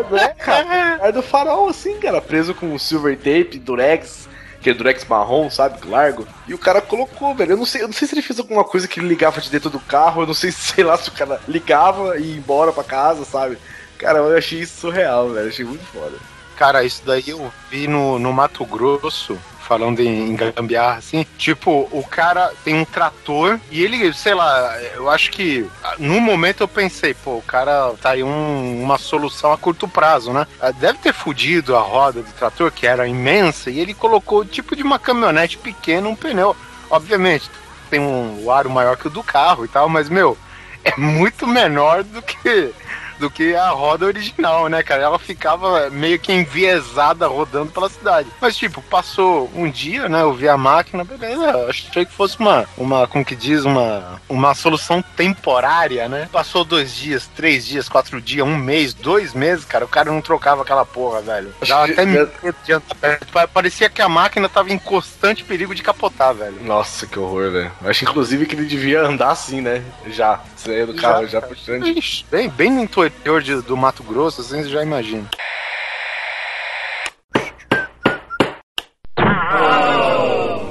[0.10, 1.00] não é, cara.
[1.04, 4.29] É do farol, assim, cara, preso com silver tape, durex.
[4.60, 5.88] Aquele durex marrom, sabe?
[5.88, 6.28] Largo.
[6.48, 7.54] E o cara colocou, velho.
[7.54, 9.50] Eu não sei, eu não sei se ele fez alguma coisa que ele ligava de
[9.50, 10.24] dentro do carro.
[10.24, 13.58] Eu não sei, sei lá, se o cara ligava e ia embora pra casa, sabe?
[13.98, 15.48] Cara, eu achei isso surreal, velho.
[15.48, 16.18] Achei muito foda.
[16.58, 19.40] Cara, isso daí eu vi no, no Mato Grosso,
[19.70, 21.24] falando em, em gambiarra, assim.
[21.38, 25.64] Tipo, o cara tem um trator e ele, sei lá, eu acho que
[26.00, 30.34] no momento eu pensei, pô, o cara tá aí um- uma solução a curto prazo,
[30.34, 30.48] né?
[30.60, 34.76] Ah, Deve ter fudido a roda do trator, que era imensa, e ele colocou tipo
[34.76, 36.56] de uma caminhonete pequena, um pneu.
[36.90, 37.48] Obviamente,
[37.92, 40.36] tem um aro maior que o do carro e tal, mas, meu,
[40.84, 42.72] é muito menor do que
[43.20, 45.04] do que a roda original, né, cara?
[45.04, 48.30] Ela ficava meio que enviesada rodando pela cidade.
[48.42, 50.22] Mas, tipo, passou um dia, né?
[50.22, 51.68] Eu vi a máquina, beleza.
[51.68, 56.30] Achei que fosse uma, uma como que diz, uma, uma solução temporária, né?
[56.32, 59.86] Passou dois dias, três dias, quatro dias, um mês, dois meses, cara.
[59.86, 61.54] O cara não trocava aquela porra, velho.
[61.68, 62.32] Dava até medo
[62.64, 63.48] de andar.
[63.54, 66.64] Parecia que a máquina tava em constante perigo de capotar, velho.
[66.64, 67.72] Nossa, que horror, velho.
[67.84, 69.84] Acho inclusive que ele devia andar assim, né?
[70.08, 70.40] Já.
[70.56, 71.88] Sair do carro, já, puxando.
[71.88, 75.28] Ixi, Bem, bem no interior de- do Mato Grosso, assim, você já imagina.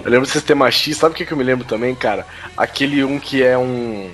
[0.05, 2.27] Eu lembro do sistema X, sabe o que, que eu me lembro também, cara?
[2.57, 4.11] Aquele um que é um.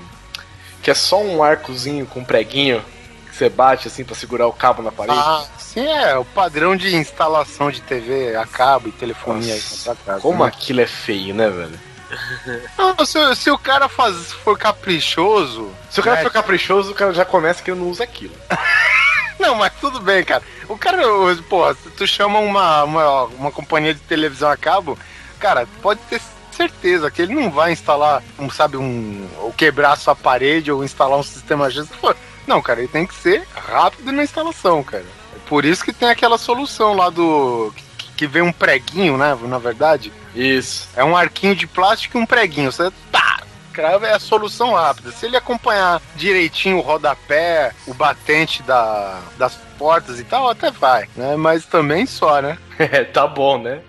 [0.83, 2.83] que é só um arcozinho com um preguinho
[3.31, 5.19] que você bate assim pra segurar o cabo na parede.
[5.19, 9.71] Ah, sim, é o padrão de instalação de TV a cabo e telefonia aí Nossa,
[9.71, 10.21] na sua casa.
[10.21, 10.49] Como né?
[10.49, 11.79] aquilo é feio, né, velho?
[12.79, 15.73] Não, se, se o cara faz, for caprichoso.
[15.91, 18.35] Se o cara né, for caprichoso, o cara já começa que ele não usa aquilo.
[19.39, 20.43] Não, mas tudo bem, cara.
[20.69, 21.03] O cara,
[21.49, 24.99] pô, se tu chama uma, uma, uma companhia de televisão a cabo,
[25.39, 26.21] cara, pode ter
[26.55, 29.29] certeza que ele não vai instalar, um, sabe, um.
[29.39, 31.85] ou quebrar a sua parede ou instalar um sistema G.
[32.01, 32.15] Pô,
[32.47, 35.05] Não, cara, ele tem que ser rápido na instalação, cara.
[35.35, 37.73] É por isso que tem aquela solução lá do.
[37.77, 37.84] que,
[38.17, 39.37] que vem um preguinho, né?
[39.43, 40.13] Na verdade.
[40.35, 40.89] Isso.
[40.97, 42.73] É um arquinho de plástico e um preguinho.
[42.73, 43.41] Você tá,
[43.73, 45.11] crava é a solução rápida.
[45.13, 51.09] Se ele acompanhar direitinho o rodapé, o batente da, das portas e tal, até vai,
[51.17, 51.37] né?
[51.37, 52.59] Mas também só, né?
[52.79, 53.81] É, tá bom, né?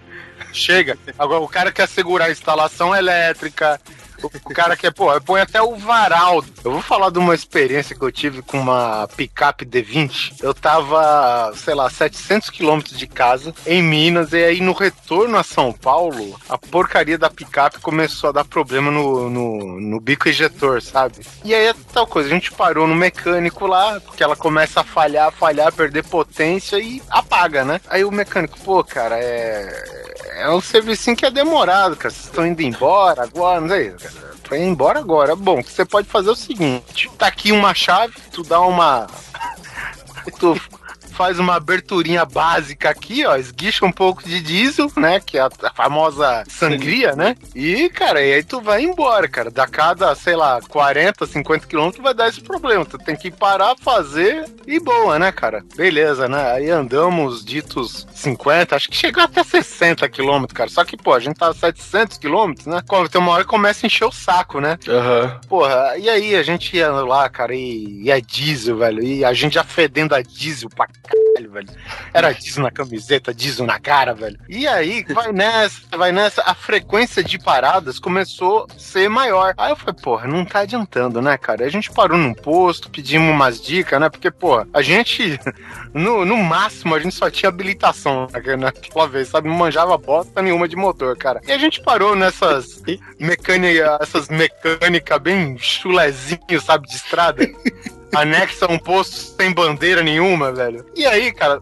[0.53, 0.97] Chega.
[1.17, 3.81] Agora, o cara quer segurar a instalação elétrica.
[4.45, 6.43] O cara quer, pô, põe até o varal.
[6.63, 10.35] Eu vou falar de uma experiência que eu tive com uma picape D20.
[10.41, 15.43] Eu tava, sei lá, 700 quilômetros de casa, em Minas, e aí no retorno a
[15.43, 20.81] São Paulo, a porcaria da picape começou a dar problema no, no, no bico ejetor,
[20.81, 21.25] sabe?
[21.43, 24.83] E aí é tal coisa, a gente parou no mecânico lá, porque ela começa a
[24.83, 27.81] falhar, falhar, perder potência e apaga, né?
[27.87, 30.04] Aí o mecânico, pô, cara, é.
[30.35, 32.13] É um servicinho que é demorado, cara.
[32.13, 33.91] Vocês estão indo embora agora, não sei.
[33.91, 34.35] Cara.
[34.43, 35.35] Pra ir embora agora.
[35.35, 39.07] Bom, você pode fazer o seguinte: tá aqui uma chave, tu dá uma.
[40.37, 40.59] tu
[41.15, 45.49] faz uma aberturinha básica aqui, ó, esguicha um pouco de diesel, né, que é a,
[45.63, 47.35] a famosa sangria, né?
[47.55, 49.49] E, cara, e aí tu vai embora, cara.
[49.49, 52.85] Da cada, sei lá, 40, 50 quilômetros vai dar esse problema.
[52.85, 55.63] Tu tem que parar, fazer e boa, né, cara?
[55.75, 56.51] Beleza, né?
[56.51, 60.69] Aí andamos ditos 50, acho que chegou até 60 quilômetros, cara.
[60.69, 62.81] Só que, pô, a gente tá a 700 quilômetros, né?
[62.87, 64.77] Quando Tem uma hora que começa a encher o saco, né?
[64.87, 65.39] Aham.
[65.47, 69.33] Porra, e aí a gente ia lá, cara, e, e a diesel, velho, e a
[69.33, 71.67] gente já fedendo a diesel pra caralho, velho.
[72.13, 74.37] Era diesel na camiseta, diesel na cara, velho.
[74.49, 79.53] E aí, vai nessa, vai nessa, a frequência de paradas começou a ser maior.
[79.57, 81.65] Aí eu falei, porra, não tá adiantando, né, cara?
[81.65, 84.09] A gente parou num posto, pedimos umas dicas, né?
[84.09, 85.39] Porque, porra, a gente,
[85.93, 89.47] no, no máximo, a gente só tinha habilitação naquela naquela vez, sabe?
[89.47, 91.41] Não manjava bosta nenhuma de motor, cara.
[91.47, 92.81] E a gente parou nessas
[93.19, 97.45] mecânica, essas mecânicas bem chulezinho, sabe, de estrada.
[98.15, 100.85] Anexa um posto sem bandeira nenhuma, velho.
[100.95, 101.61] E aí, cara,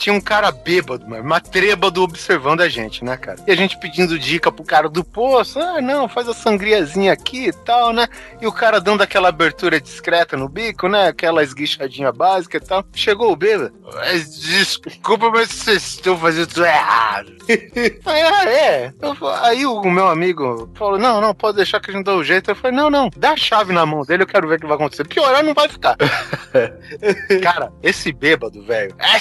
[0.00, 3.38] tinha um cara bêbado, mano, uma trêbado observando a gente, né, cara?
[3.46, 7.48] E a gente pedindo dica pro cara do poço, ah, não, faz a sangriazinha aqui
[7.48, 8.08] e tal, né?
[8.40, 11.08] E o cara dando aquela abertura discreta no bico, né?
[11.08, 12.82] Aquela esguichadinha básica e tal.
[12.94, 13.74] Chegou o bêbado.
[13.94, 17.32] "Mas Desculpa, mas vocês estão fazendo tudo errado.
[17.50, 18.94] Aí, ah, é.
[19.00, 22.24] Eu aí o meu amigo falou: não, não, pode deixar que a gente dá o
[22.24, 22.50] jeito.
[22.50, 24.66] Eu falei, não, não, dá a chave na mão dele, eu quero ver o que
[24.66, 25.06] vai acontecer.
[25.06, 25.96] Piorar não vai ficar.
[27.42, 29.18] Cara, esse bêbado, velho, é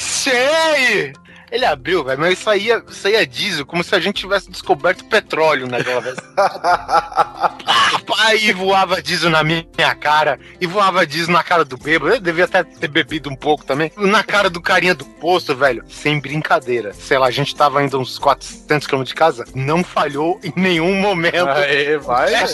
[0.75, 1.13] cheio!
[1.51, 5.99] Ele abriu, velho, mas saía, saía diesel, como se a gente tivesse descoberto petróleo naquela
[5.99, 6.15] vez.
[8.09, 9.63] pá, pá, Aí voava diesel na minha
[9.99, 12.13] cara, e voava diesel na cara do bêbado.
[12.13, 13.91] Eu devia até ter bebido um pouco também.
[13.97, 15.83] Na cara do carinha do posto, velho.
[15.87, 16.93] Sem brincadeira.
[16.93, 19.45] Sei lá, a gente tava indo uns 400 km de casa.
[19.55, 21.47] Não falhou em nenhum momento.
[21.47, 22.29] Aê, vai.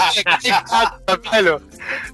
[1.32, 1.62] velho.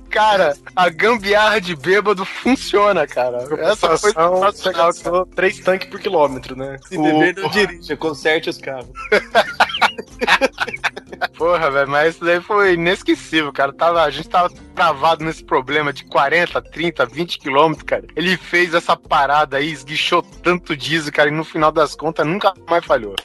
[0.09, 3.37] Cara, a gambiarra de bêbado funciona, cara.
[3.59, 6.77] Essa foi você sensacional, gastou 3 tanques por quilômetro, né?
[6.83, 8.89] Se beber, não dirija, conserte os carros.
[11.37, 13.71] Porra, velho, mas isso daí foi inesquecível, cara.
[13.71, 18.05] Tava, a gente tava travado nesse problema de 40, 30, 20 quilômetros, cara.
[18.15, 22.53] Ele fez essa parada aí, esguichou tanto diesel, cara, e no final das contas nunca
[22.69, 23.15] mais falhou.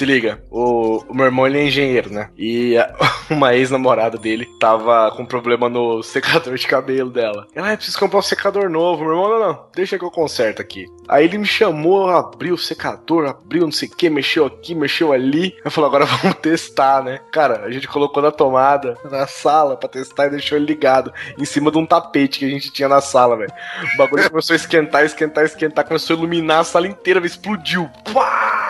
[0.00, 2.30] Se liga, o, o meu irmão ele é engenheiro, né?
[2.34, 2.90] E a-
[3.28, 7.46] uma ex-namorada dele tava com problema no secador de cabelo dela.
[7.54, 9.04] Ela, ah, preciso comprar um secador novo.
[9.04, 10.86] Meu irmão, não, não, deixa que eu conserto aqui.
[11.06, 15.12] Aí ele me chamou, abriu o secador, abriu não sei o que, mexeu aqui, mexeu
[15.12, 15.54] ali.
[15.62, 17.20] Eu falei, agora vamos testar, né?
[17.30, 21.44] Cara, a gente colocou na tomada, na sala, pra testar e deixou ele ligado, em
[21.44, 23.52] cima de um tapete que a gente tinha na sala, velho.
[23.94, 27.86] O bagulho começou a esquentar, esquentar, esquentar, começou a iluminar a sala inteira, velho, explodiu.
[28.14, 28.60] Pá!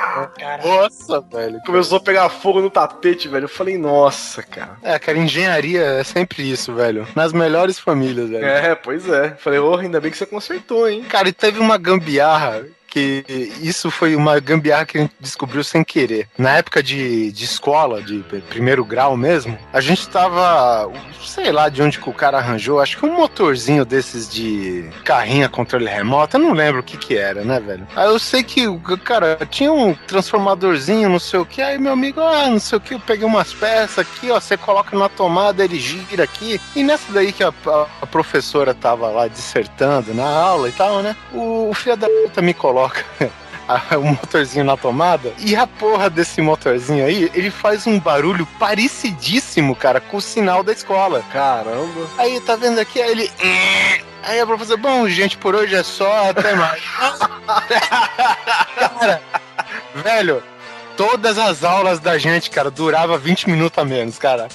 [0.64, 1.60] Nossa, velho.
[1.66, 3.44] Começou a pegar fogo no tapete, velho.
[3.44, 4.76] Eu falei, nossa, cara.
[4.82, 7.06] É, cara, engenharia é sempre isso, velho.
[7.14, 8.44] Nas melhores famílias, velho.
[8.44, 9.30] É, pois é.
[9.30, 11.04] Falei, ô, ainda bem que você consertou, hein?
[11.08, 13.24] Cara, e teve uma gambiarra que
[13.61, 16.28] isso foi uma gambiarra que a gente descobriu sem querer.
[16.36, 20.91] Na época de, de escola, de primeiro grau mesmo, a gente tava,
[21.24, 25.49] sei lá de onde que o cara arranjou, acho que um motorzinho desses de carrinha
[25.49, 27.86] controle remoto, eu não lembro o que que era, né, velho?
[27.95, 28.66] Aí eu sei que,
[29.05, 32.80] cara, tinha um transformadorzinho, não sei o que, aí meu amigo, ah, não sei o
[32.80, 36.82] que, eu peguei umas peças aqui, ó, você coloca na tomada, ele gira aqui, e
[36.82, 41.14] nessa daí que a, a- a professora tava lá dissertando na aula e tal, né,
[41.32, 42.79] o, o filho da puta me coloca
[43.68, 45.32] a- o motorzinho na tomada.
[45.38, 50.62] E a porra desse motorzinho aí, ele faz um barulho parecidíssimo, cara, com o sinal
[50.62, 51.22] da escola.
[51.32, 52.06] Caramba.
[52.18, 53.00] Aí, tá vendo aqui?
[53.00, 53.30] Aí ele.
[54.22, 56.82] Aí a professora, bom, gente, por hoje é só, até mais.
[58.78, 59.22] cara,
[59.94, 60.42] velho,
[60.96, 64.48] todas as aulas da gente, cara, durava 20 minutos a menos, cara.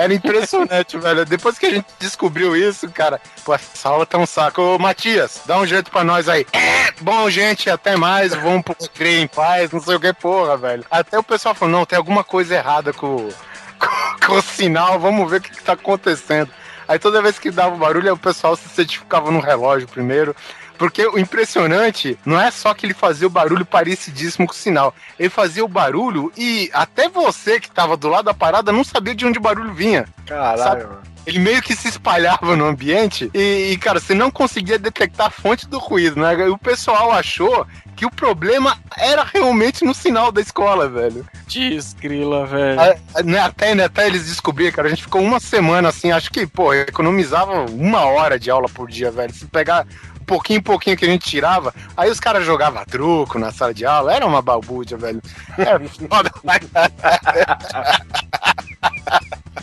[0.00, 1.26] Era impressionante, velho.
[1.26, 4.62] Depois que a gente descobriu isso, cara, pô, essa aula tá um saco.
[4.62, 6.46] Ô, Matias, dá um jeito pra nós aí.
[6.54, 8.34] É, bom, gente, até mais.
[8.34, 10.86] Vamos pro crer em paz, não sei o que, porra, velho.
[10.90, 13.28] Até o pessoal falou, não, tem alguma coisa errada com,
[13.78, 16.50] com, com o sinal, vamos ver o que, que tá acontecendo.
[16.88, 20.34] Aí toda vez que dava barulho, o pessoal se certificava no relógio primeiro.
[20.80, 24.94] Porque o impressionante não é só que ele fazia o barulho parecidíssimo com o sinal.
[25.18, 29.14] Ele fazia o barulho e até você que tava do lado da parada não sabia
[29.14, 30.06] de onde o barulho vinha.
[30.26, 30.84] Caralho, Sabe?
[30.84, 31.10] mano.
[31.26, 35.30] Ele meio que se espalhava no ambiente e, e, cara, você não conseguia detectar a
[35.30, 36.34] fonte do ruído, né?
[36.34, 41.26] E o pessoal achou que o problema era realmente no sinal da escola, velho.
[41.46, 42.80] Desgrila, velho.
[42.80, 46.30] A- né, Até, né, até eles descobrirem, cara, a gente ficou uma semana assim, acho
[46.30, 49.34] que, pô, economizava uma hora de aula por dia, velho.
[49.34, 49.86] Se pegar
[50.30, 53.84] pouquinho em pouquinho que a gente tirava, aí os caras jogavam truco na sala de
[53.84, 55.20] aula, era uma balbúrdia, velho.
[55.58, 56.30] Era foda,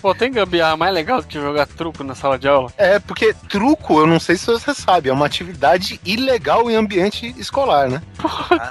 [0.08, 2.72] Pô, tem gambiarra mais legal do que jogar truco na sala de aula?
[2.78, 7.36] É, porque truco, eu não sei se você sabe, é uma atividade ilegal em ambiente
[7.38, 8.02] escolar, né?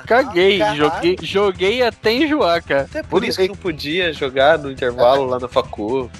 [0.08, 0.78] Caguei, caralho.
[0.78, 2.82] joguei, joguei até enjoar, cara.
[2.84, 6.10] Até por isso que não podia jogar no intervalo lá na facu.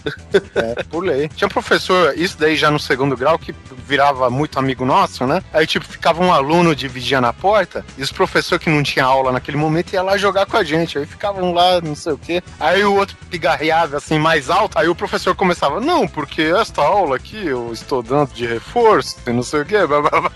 [0.55, 1.29] É, por lei.
[1.29, 3.55] Tinha um professor, isso daí já no segundo grau, que
[3.87, 5.43] virava muito amigo nosso, né?
[5.51, 9.33] Aí, tipo, ficava um aluno dividia na porta, e os professores que não tinha aula
[9.33, 10.99] naquele momento ia lá jogar com a gente.
[10.99, 12.43] Aí ficavam lá, não sei o quê.
[12.61, 15.06] Aí o outro pigarreava assim mais alto, aí o professor
[15.37, 19.67] começava, não, porque esta aula aqui eu estou dando de reforço, e não sei o
[19.67, 19.87] quê.
[19.87, 20.33] blá, blá, blá."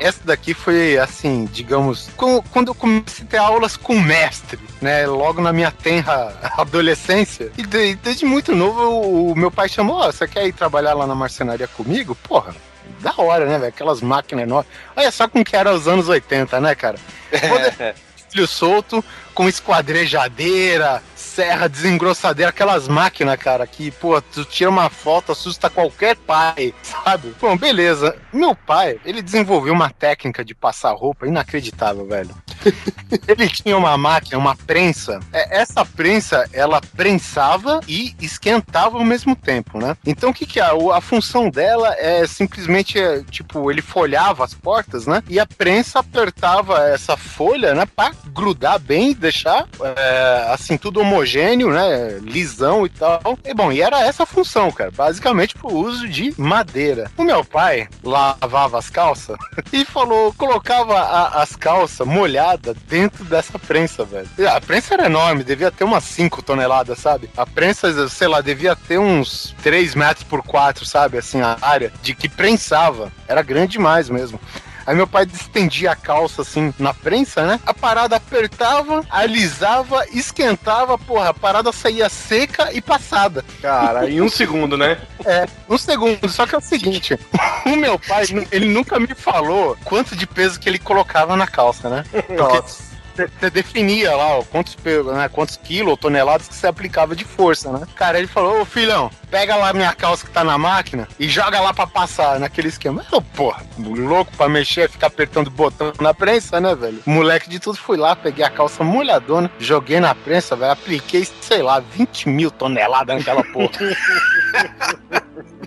[0.00, 5.06] Essa daqui foi assim, digamos, quando eu comecei a ter aulas com mestre, né?
[5.06, 7.50] Logo na minha tenra adolescência.
[7.58, 11.06] E de- desde muito novo o, meu pai chamou: "Ó, você quer ir trabalhar lá
[11.06, 12.14] na marcenaria comigo?
[12.14, 12.54] Porra,
[13.00, 13.68] da hora, né, velho?
[13.68, 14.70] Aquelas máquinas enormes.
[14.96, 16.96] Olha só como que era os anos 80, né, cara?
[18.30, 19.04] Filho solto,
[19.34, 21.02] com esquadrejadeira,
[21.38, 27.32] serra desengrossadeira, aquelas máquinas, cara, que, pô, tu tira uma foto, assusta qualquer pai, sabe?
[27.40, 28.16] Bom, beleza.
[28.32, 32.34] Meu pai, ele desenvolveu uma técnica de passar roupa inacreditável, velho.
[33.26, 35.20] Ele tinha uma máquina, uma prensa.
[35.32, 39.96] É, Essa prensa, ela prensava e esquentava ao mesmo tempo, né?
[40.04, 40.64] Então, o que que é?
[40.64, 45.22] A função dela é simplesmente, é, tipo, ele folhava as portas, né?
[45.28, 47.86] E a prensa apertava essa folha, né?
[47.86, 52.18] Pra grudar bem, deixar, é, assim, tudo homogêneo, né?
[52.22, 53.38] Lisão e tal.
[53.44, 54.90] E, bom, e era essa a função, cara.
[54.90, 57.10] Basicamente pro uso de madeira.
[57.16, 59.36] O meu pai lavava as calças
[59.72, 64.28] e falou, colocava a- as calças molhadas dentro dessa prensa, velho.
[64.54, 67.28] A prensa era enorme, devia ter umas 5 toneladas, sabe?
[67.36, 71.18] A prensa, sei lá, devia ter uns 3 metros por 4, sabe?
[71.18, 73.12] Assim, a área de que prensava.
[73.26, 74.40] Era grande demais mesmo.
[74.88, 77.60] Aí meu pai estendia a calça assim na prensa, né?
[77.66, 83.44] A parada apertava, alisava, esquentava, porra, a parada saía seca e passada.
[83.60, 84.96] Cara, em um segundo, né?
[85.26, 87.18] É, um segundo, só que é o seguinte:
[87.66, 91.90] o meu pai, ele nunca me falou quanto de peso que ele colocava na calça,
[91.90, 92.04] né?
[92.34, 92.87] Nossa.
[93.26, 94.76] Você definia lá ó, quantos,
[95.14, 97.86] né, quantos quilos ou toneladas que você aplicava de força, né?
[97.96, 101.60] Cara, ele falou: Ô filhão, pega lá minha calça que tá na máquina e joga
[101.60, 103.04] lá pra passar naquele esquema.
[103.12, 107.02] Eu, porra, louco pra mexer, ficar apertando o botão na prensa, né, velho?
[107.06, 111.62] Moleque de tudo, fui lá, peguei a calça molhadona, joguei na prensa, velho, apliquei, sei
[111.62, 113.70] lá, 20 mil toneladas naquela porra.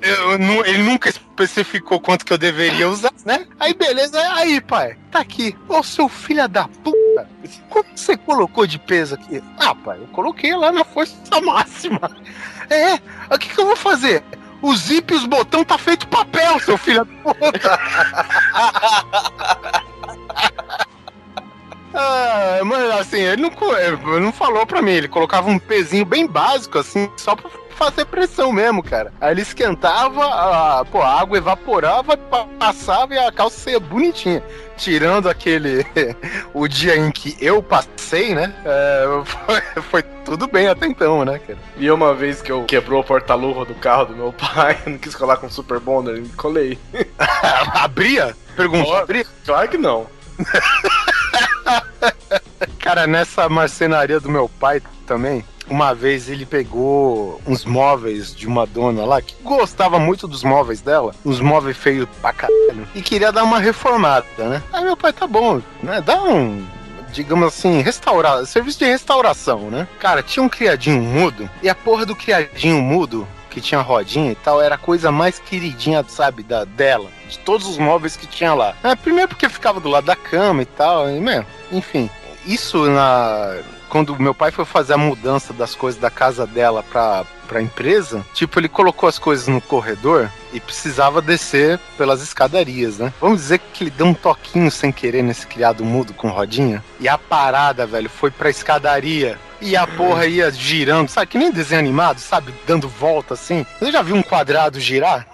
[0.01, 3.45] Eu nu- ele nunca especificou quanto que eu deveria usar, né?
[3.59, 5.55] Aí, beleza, aí, pai, tá aqui.
[5.69, 7.28] Ô, seu filho da puta,
[7.69, 9.41] quanto você colocou de peso aqui?
[9.59, 12.11] Ah, pai, eu coloquei lá na força máxima.
[12.69, 12.95] É,
[13.34, 14.24] o que que eu vou fazer?
[14.61, 17.80] O zip e os botão tá feito papel, seu filho da puta.
[21.93, 26.26] Ah, mas assim, ele não, ele não falou pra mim, ele colocava um pezinho bem
[26.26, 27.49] básico, assim, só pra
[27.82, 29.12] fazer pressão mesmo, cara.
[29.20, 34.44] Aí ele esquentava, a, pô, a água evaporava, pa- passava e a calça saía bonitinha.
[34.78, 35.84] Tirando aquele.
[36.54, 38.54] o dia em que eu passei, né?
[38.64, 41.58] é, foi, foi tudo bem até então, né, cara?
[41.76, 45.16] E uma vez que eu quebrou o porta-luva do carro do meu pai, não quis
[45.16, 46.78] colar com super bonder, colei.
[47.74, 48.36] Abria?
[48.56, 49.26] Pergunta, abria?
[49.44, 50.06] Claro que não.
[52.80, 58.67] Cara, nessa marcenaria do meu pai também, uma vez ele pegou uns móveis de uma
[58.67, 63.32] dona lá que gostava muito dos móveis dela, uns móveis feios pra caralho, e queria
[63.32, 64.61] dar uma reformada, né?
[64.74, 66.01] Aí meu pai, tá bom, né?
[66.01, 66.63] Dá um.
[67.13, 69.88] Digamos assim, restaurar, serviço de restauração, né?
[69.99, 74.36] Cara, tinha um criadinho mudo, e a porra do criadinho mudo, que tinha rodinha e
[74.36, 78.53] tal, era a coisa mais queridinha, sabe, da, dela, de todos os móveis que tinha
[78.53, 78.76] lá.
[78.82, 82.09] É, primeiro porque ficava do lado da cama e tal, e, meu, enfim.
[82.45, 83.57] Isso na.
[83.92, 88.26] Quando meu pai foi fazer a mudança das coisas da casa dela pra, pra empresa,
[88.34, 93.12] tipo, ele colocou as coisas no corredor e precisava descer pelas escadarias, né?
[93.20, 96.82] Vamos dizer que ele deu um toquinho sem querer nesse criado mudo com rodinha.
[97.02, 99.38] E a parada, velho, foi pra escadaria.
[99.60, 101.28] E a porra ia girando, sabe?
[101.28, 102.54] Que nem desenho animado, sabe?
[102.66, 103.66] Dando volta assim.
[103.78, 105.28] Você já viu um quadrado girar?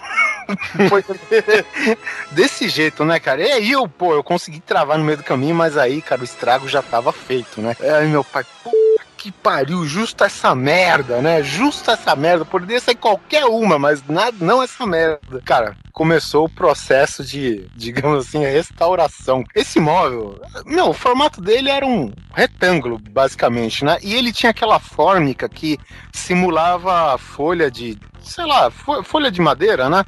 [2.31, 3.41] Desse jeito, né, cara?
[3.41, 6.25] E aí eu, pô, eu consegui travar no meio do caminho, mas aí, cara, o
[6.25, 7.75] estrago já tava feito, né?
[7.79, 8.71] Aí meu pai, pô,
[9.17, 11.41] que pariu, justo essa merda, né?
[11.43, 12.45] Justo essa merda.
[12.45, 15.19] Poderia ser qualquer uma, mas nada, não essa merda.
[15.43, 19.43] Cara, começou o processo de, digamos assim, restauração.
[19.55, 23.97] Esse móvel, meu, o formato dele era um retângulo, basicamente, né?
[24.03, 25.79] E ele tinha aquela fórmica que
[26.13, 30.05] simulava folha de, sei lá, fo- folha de madeira, né?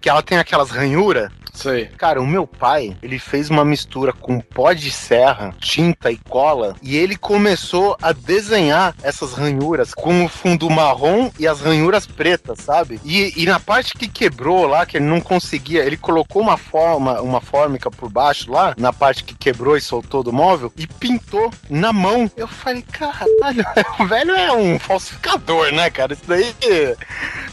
[0.00, 1.30] Que ela tem aquelas ranhuras.
[1.52, 1.86] Sei.
[1.86, 6.74] Cara, o meu pai, ele fez uma mistura com pó de serra, tinta e cola,
[6.82, 12.60] e ele começou a desenhar essas ranhuras com o fundo marrom e as ranhuras pretas,
[12.60, 13.00] sabe?
[13.04, 17.20] E, e na parte que quebrou lá, que ele não conseguia, ele colocou uma forma,
[17.20, 21.52] uma fórmica por baixo lá, na parte que quebrou e soltou do móvel, e pintou
[21.68, 22.30] na mão.
[22.36, 23.64] Eu falei, caralho,
[23.98, 26.12] o velho é um falsificador, né, cara?
[26.12, 26.54] Isso daí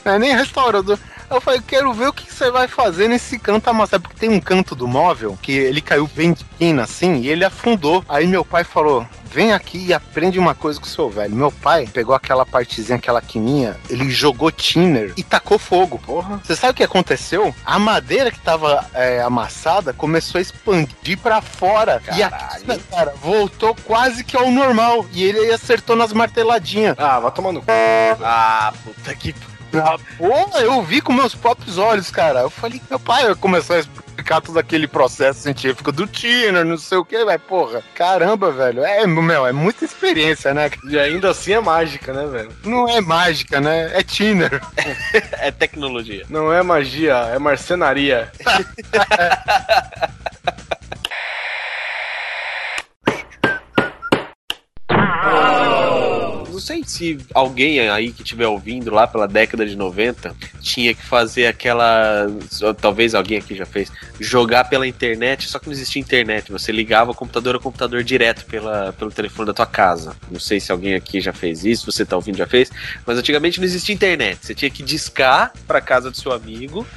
[0.05, 0.97] não é nem restaurador.
[1.29, 4.03] Eu falei, quero ver o que você vai fazer nesse canto amassado.
[4.03, 7.43] Porque tem um canto do móvel que ele caiu bem de quina assim e ele
[7.43, 8.03] afundou.
[8.07, 11.35] Aí meu pai falou: vem aqui e aprende uma coisa com o seu velho.
[11.35, 15.99] Meu pai pegou aquela partezinha, aquela quininha, ele jogou thinner e tacou fogo.
[15.99, 16.39] Porra.
[16.43, 17.53] Você sabe o que aconteceu?
[17.65, 22.01] A madeira que tava é, amassada começou a expandir pra fora.
[22.15, 25.05] E a cara, voltou quase que ao normal.
[25.11, 26.95] E ele acertou nas marteladinhas.
[26.97, 27.63] Ah, vai tomando.
[28.23, 29.35] Ah, puta que.
[29.73, 32.39] Ah, Pô, eu vi com meus próprios olhos, cara.
[32.41, 36.97] Eu falei, meu pai começou a explicar todo aquele processo científico do Tiner, não sei
[36.97, 37.83] o que, vai, porra.
[37.93, 38.83] Caramba, velho.
[38.83, 40.71] É, meu, é muita experiência, né?
[40.89, 42.51] E ainda assim é mágica, né, velho?
[42.63, 43.91] Não é mágica, né?
[43.93, 44.61] É Tiner.
[45.39, 46.25] É tecnologia.
[46.29, 48.31] Não é magia, é marcenaria.
[56.57, 61.05] não sei se alguém aí que estiver ouvindo lá pela década de 90 tinha que
[61.05, 62.27] fazer aquela.
[62.81, 63.91] Talvez alguém aqui já fez.
[64.19, 66.51] Jogar pela internet, só que não existia internet.
[66.51, 70.15] Você ligava o computador ao computador direto pela, pelo telefone da tua casa.
[70.31, 72.71] Não sei se alguém aqui já fez isso, você tá ouvindo já fez.
[73.05, 74.39] Mas antigamente não existia internet.
[74.41, 76.87] Você tinha que discar pra casa do seu amigo.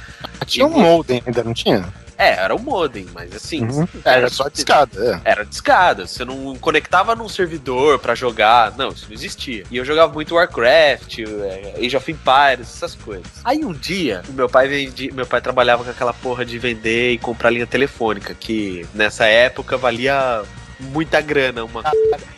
[0.47, 1.87] Tinha um modem ainda, não tinha?
[2.21, 3.63] É, era o modem, mas assim.
[3.65, 3.87] Uhum.
[4.05, 5.31] Era só discada, é.
[5.31, 9.63] Era discada, você não conectava num servidor pra jogar, não, isso não existia.
[9.71, 13.25] E eu jogava muito Warcraft, é, Age of Empires, essas coisas.
[13.43, 17.17] Aí um dia, meu pai vendia, meu pai trabalhava com aquela porra de vender e
[17.17, 20.43] comprar linha telefônica, que nessa época valia
[20.79, 21.83] muita grana uma,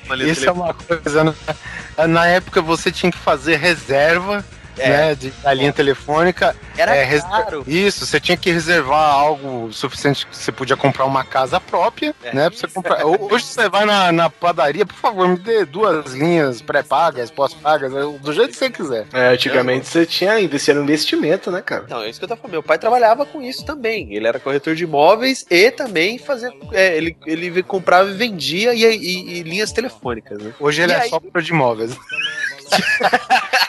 [0.06, 1.24] uma linha Isso é uma coisa.
[1.26, 1.34] né?
[2.08, 4.46] Na época você tinha que fazer reserva.
[4.78, 4.90] É.
[4.90, 6.56] Né, de, da linha telefônica.
[6.78, 7.64] Era É, res- caro.
[7.68, 12.34] Isso, você tinha que reservar algo suficiente que você podia comprar uma casa própria, É.
[12.34, 12.50] né?
[12.50, 13.06] Pra você comprar.
[13.06, 17.92] Ho- Hoje você vai na, na padaria, por favor, me dê duas linhas pré-pagas, pós-pagas,
[18.20, 19.06] do jeito que você quiser.
[19.14, 21.84] É, antigamente você tinha investir no investimento, né, cara?
[21.86, 22.52] Então, é isso que eu tô falando.
[22.54, 24.14] Meu pai trabalhava com isso também.
[24.14, 26.52] Ele era corretor de imóveis e também fazia.
[26.72, 30.52] é, ele, ele comprava e vendia e, e- e linhas telefônicas, né?
[30.60, 31.10] Hoje ele E é aí?
[31.10, 31.96] só para de imóveis.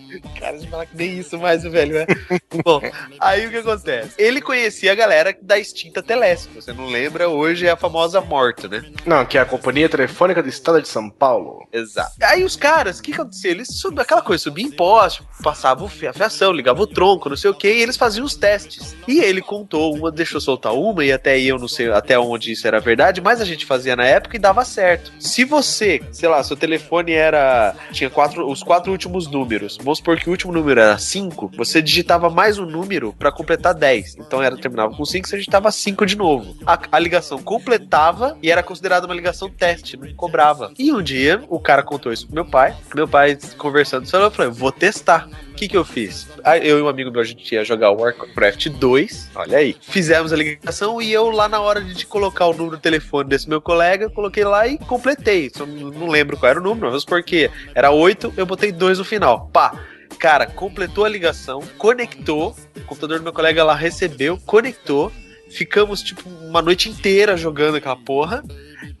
[0.38, 2.06] Cara, de falar que nem isso mais, velho, né?
[2.64, 2.80] Bom,
[3.20, 4.14] aí o que acontece?
[4.18, 6.50] Ele conhecia a galera da extinta Telesp.
[6.54, 7.28] Você não lembra?
[7.28, 8.84] Hoje é a famosa Morto, né?
[9.04, 11.66] Não, que é a Companhia Telefônica do Estado de São Paulo.
[11.72, 12.12] Exato.
[12.22, 13.50] Aí os caras, o que acontecia?
[13.50, 17.54] Eles subiam aquela coisa, subiam imposto, passavam a fiação, ligavam o tronco, não sei o
[17.54, 18.96] que, e eles faziam os testes.
[19.06, 22.52] E ele contou uma, deixou soltar uma, e até aí eu não sei até onde
[22.52, 25.12] isso era verdade, mas a gente fazia na época e dava certo.
[25.18, 27.74] Se você, sei lá, seu telefone era.
[27.92, 31.80] tinha quatro, os quatro últimos números, vamos supor que o último número era 5, você
[31.80, 34.16] digitava mais um número pra completar 10.
[34.18, 36.56] Então era terminava com 5, você digitava 5 de novo.
[36.66, 40.72] A, a ligação completava e era considerada uma ligação teste, não cobrava.
[40.76, 42.76] E um dia o cara contou isso pro meu pai.
[42.96, 45.28] Meu pai conversando, eu falei, vou testar.
[45.52, 46.28] O que, que eu fiz?
[46.62, 49.30] Eu e um amigo meu, a gente ia jogar Warcraft 2.
[49.36, 49.74] Olha aí.
[49.80, 53.48] Fizemos a ligação e eu, lá na hora de colocar o número do telefone desse
[53.48, 55.50] meu colega, coloquei lá e completei.
[55.54, 59.04] Só não lembro qual era o número, mas porque era 8, eu botei 2 no
[59.04, 59.48] final.
[59.50, 59.75] Pá!
[60.18, 62.56] Cara, completou a ligação, conectou.
[62.76, 65.12] O computador do meu colega lá recebeu, conectou.
[65.50, 68.42] Ficamos, tipo, uma noite inteira jogando aquela porra.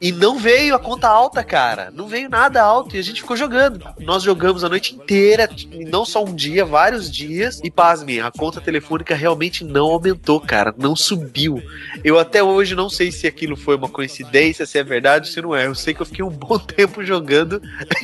[0.00, 1.90] E não veio a conta alta, cara.
[1.94, 3.86] Não veio nada alto e a gente ficou jogando.
[4.00, 5.48] Nós jogamos a noite inteira,
[5.88, 7.60] não só um dia, vários dias.
[7.64, 10.74] E pasmem, a conta telefônica realmente não aumentou, cara.
[10.76, 11.62] Não subiu.
[12.04, 15.40] Eu até hoje não sei se aquilo foi uma coincidência, se é verdade ou se
[15.40, 15.66] não é.
[15.66, 17.60] Eu sei que eu fiquei um bom tempo jogando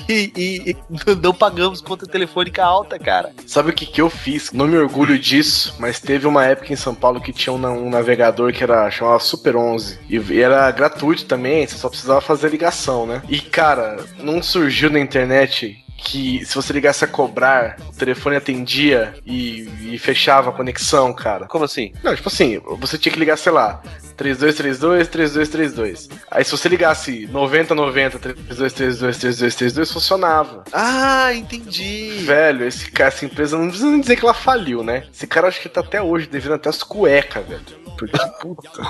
[0.09, 0.77] e, e- e
[1.23, 3.33] não pagamos conta telefônica alta, cara.
[3.47, 4.53] Sabe o que, que eu fiz?
[4.53, 7.91] Não me orgulho disso, mas teve uma época em São Paulo que tinha um, um
[7.91, 12.51] navegador que era chamava Super 11 e, e era gratuito também, você só precisava fazer
[12.51, 13.23] ligação, né?
[13.29, 19.15] E cara, não surgiu na internet que se você ligasse a cobrar, o telefone atendia
[19.25, 21.47] e, e fechava a conexão, cara.
[21.47, 21.93] Como assim?
[22.03, 23.81] Não, tipo assim, você tinha que ligar, sei lá,
[24.17, 26.09] 3232, 3232.
[26.31, 30.65] Aí se você ligasse 9090, 3232, 3232, funcionava.
[30.73, 32.25] Ah, entendi.
[32.25, 35.05] Velho, esse cara, essa empresa, não precisa nem dizer que ela faliu, né?
[35.13, 37.82] Esse cara acho que tá até hoje devendo até as cuecas, velho.
[37.97, 38.83] Porque, puta.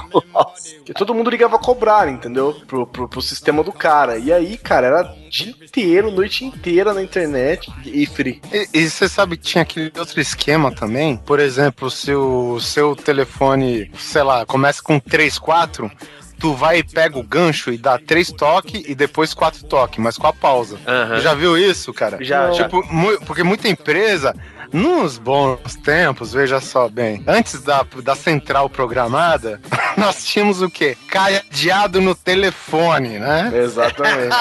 [0.77, 2.55] Porque todo mundo ligava a cobrar, entendeu?
[2.67, 4.19] Pro, pro, pro sistema do cara.
[4.19, 8.41] E aí, cara, era dia inteiro, noite inteira na internet e free.
[8.73, 11.17] E, você sabe que tinha aquele outro esquema também?
[11.17, 15.91] Por exemplo, se o seu telefone, sei lá, começa com 3, 4,
[16.39, 20.19] tu vai e pega o gancho e dá três toques e depois quatro toques, mas
[20.19, 20.79] com a pausa.
[20.87, 21.21] Aham.
[21.21, 22.19] Já viu isso, cara?
[22.23, 22.65] Já, já.
[22.65, 24.35] Tipo, mu- porque muita empresa,
[24.73, 29.61] nos bons tempos, veja só bem, antes da, da central programada,
[29.97, 30.97] nós tínhamos o quê?
[31.09, 33.51] Cadeado no telefone, né?
[33.55, 34.35] Exatamente.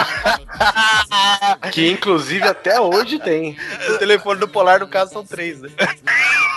[1.71, 3.57] que inclusive até hoje tem.
[3.89, 5.69] O telefone do Polar, no caso, são três, né?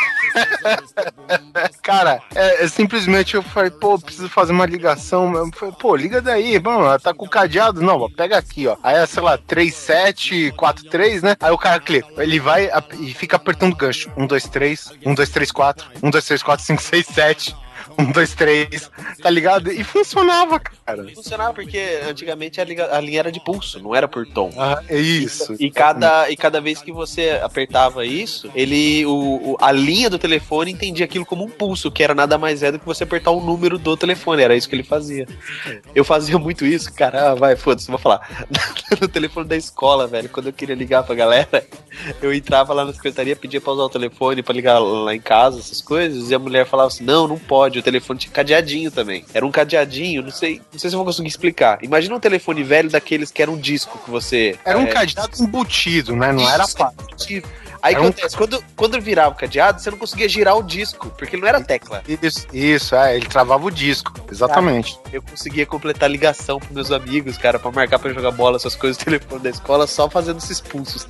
[1.82, 5.34] Cara, é, é simplesmente eu falei, pô, preciso fazer uma ligação.
[5.34, 7.82] Eu falei, pô, liga daí, mano, ela tá com o cadeado.
[7.82, 8.76] Não, ó, pega aqui, ó.
[8.82, 11.36] Aí é, sei lá, 3743, né?
[11.40, 14.10] Aí o cara clica, ele vai e fica apertando o gancho.
[14.16, 17.56] 1, 2, 3, 1, 2, 3, 4, 1, 2, 3, 4, 5, 6, 7.
[17.98, 18.90] 1, 2, 3,
[19.22, 19.70] tá ligado?
[19.72, 21.04] E funcionava, cara.
[21.14, 24.50] Funcionava porque antigamente a, liga- a linha era de pulso, não era por tom.
[24.56, 25.54] Ah, é isso.
[25.58, 29.04] E cada, e cada vez que você apertava isso, ele.
[29.06, 32.62] O, o- a linha do telefone entendia aquilo como um pulso, que era nada mais
[32.62, 34.42] é do que você apertar o número do telefone.
[34.42, 35.26] Era isso que ele fazia.
[35.94, 37.30] Eu fazia muito isso, cara.
[37.30, 38.46] Ah, vai, foda-se, vou falar.
[39.00, 41.64] no telefone da escola, velho, quando eu queria ligar pra galera,
[42.20, 45.58] Eu entrava lá na secretaria, pedia pra usar o telefone pra ligar lá em casa,
[45.60, 47.73] essas coisas, e a mulher falava assim: não, não pode.
[47.78, 49.24] O telefone tinha cadeadinho também.
[49.32, 51.78] Era um cadeadinho, não sei, não sei se eu vou conseguir explicar.
[51.82, 54.56] Imagina um telefone velho daqueles que era um disco que você.
[54.64, 56.32] Era um é, cadeado embutido, né?
[56.32, 57.48] Não era embutido.
[57.84, 61.10] Aí Era um- acontece, quando, quando virava o cadeado, você não conseguia girar o disco,
[61.18, 62.02] porque não era tecla.
[62.08, 64.10] Isso, isso, é, ele travava o disco.
[64.32, 64.98] Exatamente.
[65.12, 68.96] Eu conseguia completar ligação pros meus amigos, cara, pra marcar pra jogar bola, essas coisas,
[69.02, 71.06] o telefone da escola, só fazendo esses pulsos.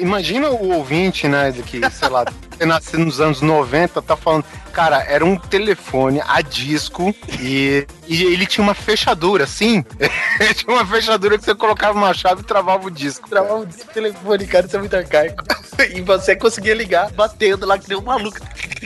[0.00, 2.24] Imagina o ouvinte, né, do que, sei lá,
[2.58, 8.24] ter nascido nos anos 90, tá falando, cara, era um telefone a disco e, e
[8.24, 9.84] ele tinha uma fechadura, sim.
[10.40, 13.28] Ele tinha uma fechadura que você colocava uma chave e travava o disco.
[13.28, 15.44] Travava o disco telefone, cara, isso é muito arcaico.
[15.94, 18.36] E você conseguia ligar batendo lá que nem um maluco,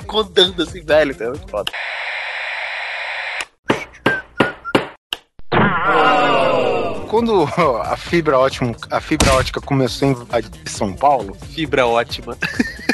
[0.07, 1.73] contando assim, velho, então é muito foda.
[7.09, 7.45] Quando
[7.83, 12.37] a fibra ótima, a fibra ótica começou a invadir São Paulo, Fibra ótima.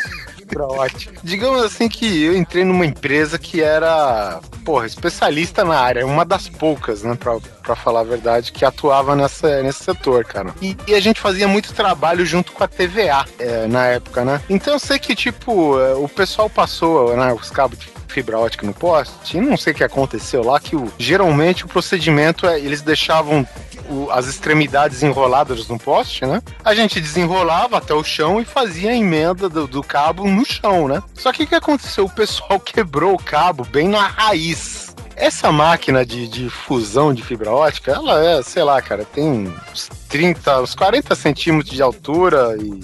[0.48, 1.20] fibra ótica.
[1.22, 6.48] Digamos assim que eu entrei numa empresa que era, porra, especialista na área, uma das
[6.48, 10.54] poucas, né, pra, pra falar a verdade, que atuava nessa, nesse setor, cara.
[10.60, 14.40] E, e a gente fazia muito trabalho junto com a TVA é, na época, né?
[14.48, 18.66] Então eu sei que, tipo, é, o pessoal passou, né, os cabos de fibra ótica
[18.66, 22.58] no poste, e não sei o que aconteceu lá, que o, geralmente o procedimento é,
[22.58, 23.46] eles deixavam
[23.88, 26.42] o- as extremidades enroladas no poste, né?
[26.64, 30.88] A gente desenrolava até o chão e fazia a emenda do, do cabo no chão,
[30.88, 31.02] né?
[31.14, 32.04] Só que o que aconteceu?
[32.04, 34.88] O pessoal quebrou o cabo bem na raiz.
[35.16, 39.88] Essa máquina de, de fusão de fibra ótica, ela é, sei lá, cara, tem uns
[40.08, 42.80] 30, uns 40 centímetros de altura e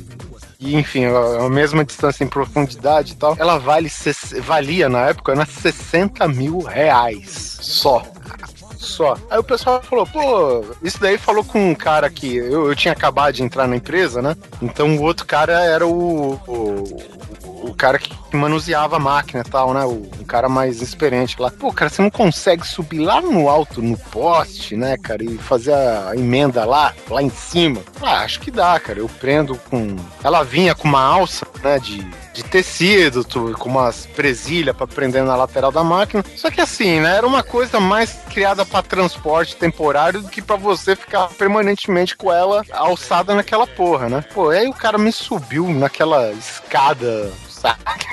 [0.65, 3.91] e, enfim, a, a mesma distância em profundidade e tal, ela vale,
[4.43, 8.03] valia na época, né, 60 mil reais só.
[8.77, 9.17] Só.
[9.31, 12.93] Aí o pessoal falou, pô, isso daí falou com um cara que eu, eu tinha
[12.93, 14.37] acabado de entrar na empresa, né?
[14.61, 17.03] Então o outro cara era o, o,
[17.75, 19.85] o cara que manuseava a máquina e tal, né?
[19.85, 21.51] O, cara mais experiente lá.
[21.51, 25.75] Pô, cara, você não consegue subir lá no alto, no poste, né, cara, e fazer
[25.75, 27.83] a emenda lá, lá em cima?
[28.01, 29.01] Ah, acho que dá, cara.
[29.01, 29.97] Eu prendo com.
[30.23, 35.23] Ela vinha com uma alça, né, de, de tecido, tu- com umas presilhas pra prender
[35.25, 36.25] na lateral da máquina.
[36.37, 40.57] Só que assim, né, era uma coisa mais criada pra transporte temporário do que pra
[40.57, 44.25] você ficar permanentemente com ela alçada naquela porra, né?
[44.35, 47.33] Pô, aí o cara me subiu naquela escada.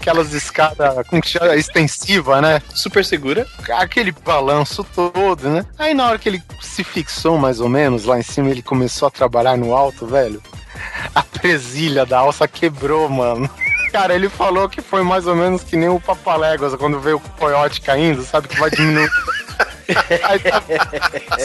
[0.00, 0.94] Aquelas escadas,
[1.24, 1.56] chama?
[1.56, 2.62] Extensiva, né?
[2.74, 3.46] Super segura.
[3.78, 5.66] aquele balanço todo, né?
[5.78, 9.08] Aí na hora que ele se fixou mais ou menos lá em cima, ele começou
[9.08, 10.40] a trabalhar no alto, velho.
[11.14, 13.48] A presilha da alça quebrou, mano.
[13.92, 17.20] Cara, ele falou que foi mais ou menos que nem o Papaléguas quando veio o
[17.38, 18.48] coiote caindo, sabe?
[18.48, 19.08] Que vai diminuir.
[20.24, 20.62] Aí tá,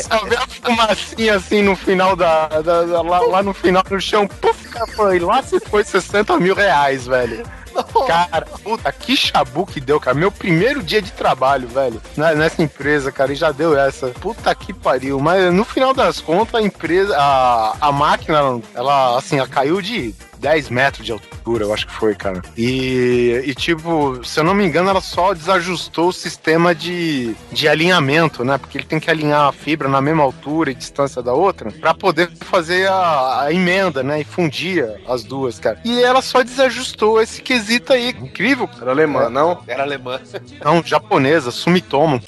[0.01, 2.47] só vê a fumacinha assim no final da.
[2.47, 4.27] da- da- lá, lá no final do chão.
[4.27, 7.43] Puf, foi lá se foi 60 mil reais, velho.
[8.07, 10.15] Cara, puta, que chabu que deu, cara.
[10.15, 14.07] Meu primeiro dia de trabalho, velho, né, nessa empresa, cara, e já deu essa.
[14.07, 15.19] Puta que pariu.
[15.19, 20.13] Mas no final das contas, a empresa, a, a máquina, ela, assim, ela caiu de
[20.41, 22.41] 10 metros de altura, eu acho que foi, cara.
[22.57, 27.67] E, e, tipo, se eu não me engano, ela só desajustou o sistema de, de
[27.67, 28.57] alinhamento, né?
[28.57, 31.93] Porque ele tem que alinhar a fibra na mesma altura e distância da outra pra
[31.93, 34.21] poder fazer a, a emenda, né?
[34.21, 35.79] E fundir as duas, cara.
[35.85, 38.09] E ela só desajustou esse quesito aí.
[38.09, 38.67] Incrível.
[38.81, 39.61] Era alemã, não?
[39.67, 40.19] Era alemã.
[40.63, 42.19] Não, japonesa, Sumitomo.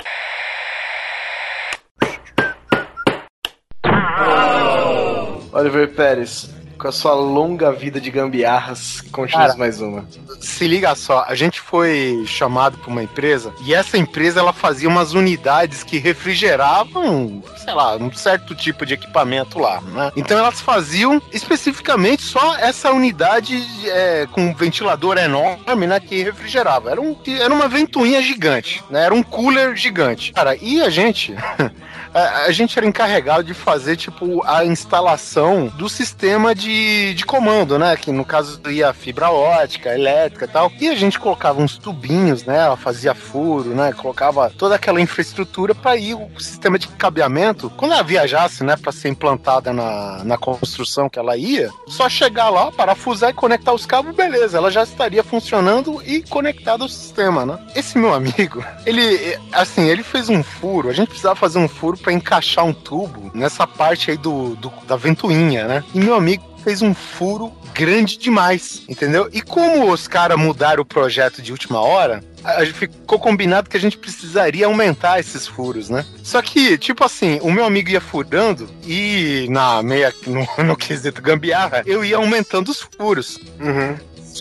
[5.52, 6.50] Oliver Pérez,
[6.84, 10.06] com a sua longa vida de gambiarras, conte-nos mais uma.
[10.42, 14.90] Se liga só, a gente foi chamado pra uma empresa e essa empresa ela fazia
[14.90, 20.12] umas unidades que refrigeravam, sei lá, um certo tipo de equipamento lá, né?
[20.18, 26.92] Então elas faziam especificamente só essa unidade é, com um ventilador enorme, né, que refrigerava.
[26.92, 29.06] Era, um, era uma ventoinha gigante, né?
[29.06, 30.34] Era um cooler gigante.
[30.34, 31.34] Cara, e a gente
[32.14, 36.73] a, a gente era encarregado de fazer, tipo, a instalação do sistema de,
[37.16, 37.96] de comando, né?
[37.96, 40.72] Que no caso ia fibra ótica, elétrica e tal.
[40.80, 42.58] E a gente colocava uns tubinhos, né?
[42.58, 43.92] Ela fazia furo, né?
[43.94, 47.70] Colocava toda aquela infraestrutura para ir o sistema de cabeamento.
[47.78, 52.50] Quando ela viajasse, né, para ser implantada na, na construção que ela ia, só chegar
[52.50, 57.46] lá, parafusar e conectar os cabos, beleza, ela já estaria funcionando e conectada ao sistema,
[57.46, 57.58] né?
[57.76, 61.98] Esse meu amigo, ele, assim, ele fez um furo, a gente precisava fazer um furo
[61.98, 65.84] para encaixar um tubo nessa parte aí do, do- da ventoinha, né?
[65.94, 69.30] E meu amigo fez um furo grande demais, entendeu?
[69.34, 73.78] E como os caras mudaram o projeto de última hora, a gente ficou combinado que
[73.78, 76.06] a gente precisaria aumentar esses furos, né?
[76.24, 81.22] Só que, tipo assim, o meu amigo ia furando e na meia, no, no quesito
[81.22, 83.40] gambiarra, eu ia aumentando os furos.
[83.60, 83.98] Uhum.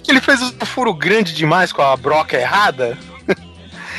[0.09, 2.99] Ele fez o furo grande demais com a broca errada.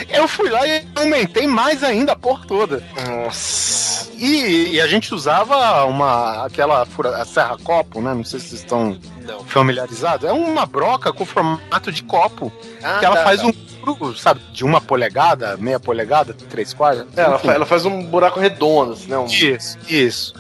[0.09, 2.83] Eu fui lá e aumentei mais ainda a porra toda.
[3.07, 4.11] Nossa.
[4.17, 8.13] E, e a gente usava uma aquela fura, a serra copo, né?
[8.13, 9.43] Não sei se vocês estão Não.
[9.43, 10.27] familiarizados.
[10.27, 13.47] É uma broca com formato de copo Ah, que ela tá, faz tá.
[13.47, 17.05] um furo, sabe, de uma polegada, meia polegada, três quartos.
[17.17, 17.47] É, ela, enfim.
[17.47, 19.17] fa- ela faz um buraco redondo, assim, né?
[19.17, 19.25] Um...
[19.25, 20.33] Isso, isso.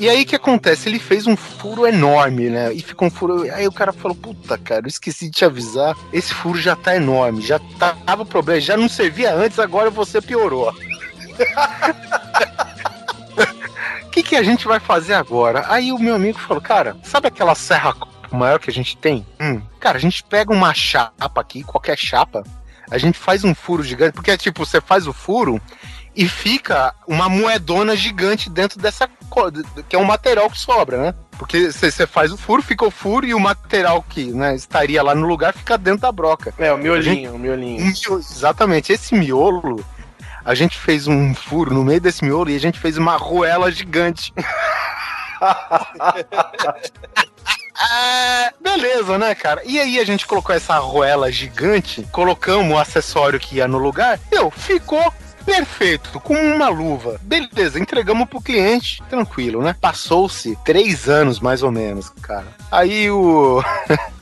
[0.00, 0.88] E aí o que acontece?
[0.88, 2.72] Ele fez um furo enorme, né?
[2.72, 3.42] E ficou um furo.
[3.52, 5.96] Aí o cara falou: Puta, cara, eu esqueci de te avisar.
[6.12, 10.74] Esse furo já tá enorme, já tava problema, já não servia antes, agora você piorou.
[14.04, 15.64] O que, que a gente vai fazer agora?
[15.68, 17.94] Aí o meu amigo falou: Cara, sabe aquela serra
[18.32, 19.24] maior que a gente tem?
[19.40, 22.42] Hum, cara, a gente pega uma chapa aqui, qualquer chapa,
[22.90, 25.60] a gente faz um furo gigante, porque é tipo, você faz o furo
[26.16, 29.08] e fica uma moedona gigante dentro dessa
[29.88, 31.14] que é um material que sobra, né?
[31.38, 35.14] Porque você faz o furo, fica o furo e o material que né, estaria lá
[35.14, 36.52] no lugar fica dentro da broca.
[36.58, 37.80] É, o miolinho, o miolinho.
[37.84, 39.84] Miolo- exatamente, esse miolo,
[40.44, 43.70] a gente fez um furo no meio desse miolo e a gente fez uma arruela
[43.70, 44.32] gigante.
[47.80, 49.62] Ah, beleza, né, cara?
[49.64, 54.18] E aí a gente colocou essa arruela gigante, colocamos o acessório que ia no lugar,
[54.32, 55.12] meu, ficou
[55.48, 57.18] perfeito, com uma luva.
[57.22, 59.74] Beleza, entregamos pro cliente, tranquilo, né?
[59.80, 62.46] Passou-se três anos, mais ou menos, cara.
[62.70, 63.62] Aí o...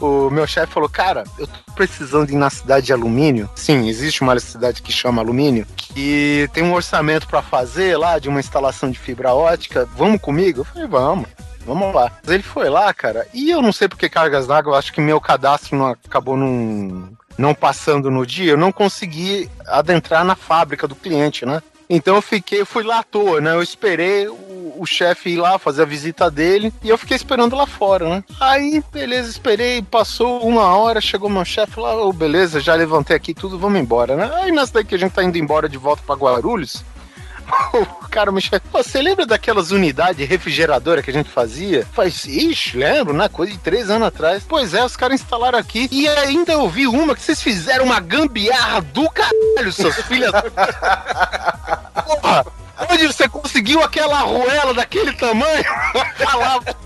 [0.00, 3.50] O meu chefe falou, cara, eu tô precisando ir na cidade de alumínio.
[3.54, 8.28] Sim, existe uma cidade que chama alumínio, que tem um orçamento pra fazer lá de
[8.28, 9.88] uma instalação de fibra ótica.
[9.96, 10.60] Vamos comigo?
[10.60, 11.28] Eu falei, vamos.
[11.64, 12.12] Vamos lá.
[12.28, 15.76] Ele foi lá, cara, e eu não sei porque cargas d'água, acho que meu cadastro
[15.76, 17.08] não acabou não,
[17.38, 21.62] não passando no dia, eu não consegui adentrar na fábrica do cliente, né?
[21.88, 23.52] Então eu fiquei, fui lá à toa, né?
[23.52, 27.54] Eu esperei o, o chefe ir lá fazer a visita dele e eu fiquei esperando
[27.54, 28.24] lá fora, né?
[28.40, 33.32] Aí, beleza, esperei, passou uma hora, chegou meu chefe lá, ô, beleza, já levantei aqui
[33.32, 34.30] tudo, vamos embora, né?
[34.34, 36.84] Aí nessa daí que a gente tá indo embora de volta pra Guarulhos,
[37.72, 41.86] o cara me chama, "Pô, você lembra daquelas unidades refrigeradoras que a gente fazia?
[41.92, 43.28] Faz, ixi, lembro, né?
[43.28, 44.42] Coisa de três anos atrás.
[44.48, 48.00] Pois é, os caras instalaram aqui e ainda eu vi uma que vocês fizeram uma
[48.00, 50.32] gambiarra do caralho, seus filhos.
[52.04, 52.44] Porra,
[52.90, 55.64] onde você conseguiu aquela arruela daquele tamanho?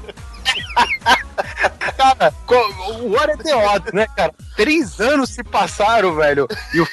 [1.96, 2.72] Cara, co-
[3.10, 4.32] what é odds, né, cara?
[4.56, 6.86] Três anos se passaram, velho, e o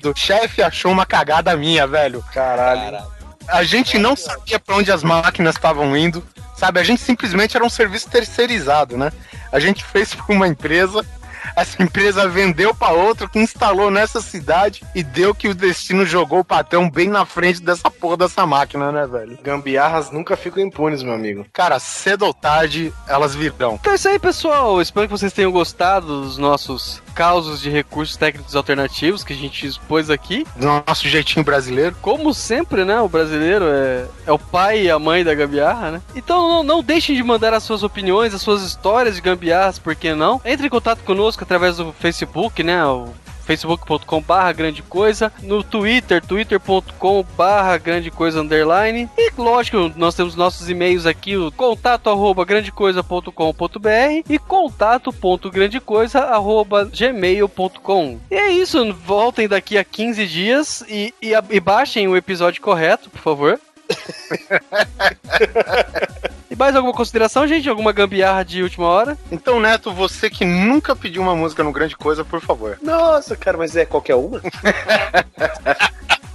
[0.00, 2.24] do chefe achou uma cagada minha, velho.
[2.32, 3.04] Caralho.
[3.48, 6.22] A gente não sabia pra onde as máquinas estavam indo,
[6.56, 6.80] sabe?
[6.80, 9.12] A gente simplesmente era um serviço terceirizado, né?
[9.52, 11.06] A gente fez pra uma empresa,
[11.54, 16.40] essa empresa vendeu pra outra que instalou nessa cidade e deu que o destino jogou
[16.40, 19.38] o patrão bem na frente dessa porra dessa máquina, né, velho?
[19.42, 21.46] Gambiarras nunca ficam impunes, meu amigo.
[21.52, 23.76] Cara, cedo ou tarde elas virão.
[23.80, 24.82] Então é isso aí, pessoal.
[24.82, 29.66] Espero que vocês tenham gostado dos nossos causos de recursos técnicos alternativos que a gente
[29.66, 30.46] expôs aqui.
[30.54, 31.96] Do nosso jeitinho brasileiro.
[32.02, 33.00] Como sempre, né?
[33.00, 36.02] O brasileiro é, é o pai e a mãe da gambiarra, né?
[36.14, 39.96] Então não, não deixem de mandar as suas opiniões, as suas histórias de gambiarras, por
[39.96, 40.40] que não?
[40.44, 42.84] Entre em contato conosco através do Facebook, né?
[42.84, 43.08] O
[43.46, 50.34] facebook.com barra grande coisa, no Twitter, twitter.com barra grande coisa underline, e lógico, nós temos
[50.34, 58.18] nossos e-mails aqui, o contato arroba grandecoisa.com.br e contato.grandecoisa arroba gmail.com.
[58.30, 63.08] E é isso, voltem daqui a 15 dias e, e, e baixem o episódio correto,
[63.08, 63.60] por favor.
[66.50, 67.68] e mais alguma consideração, gente?
[67.68, 69.18] Alguma gambiarra de última hora?
[69.30, 72.78] Então, Neto, você que nunca pediu uma música no Grande Coisa, por favor.
[72.82, 74.40] Nossa, cara, mas é qualquer uma?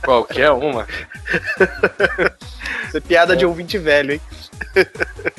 [0.04, 0.88] Qualquer uma.
[2.88, 4.22] Isso é piada de ouvinte velho, hein?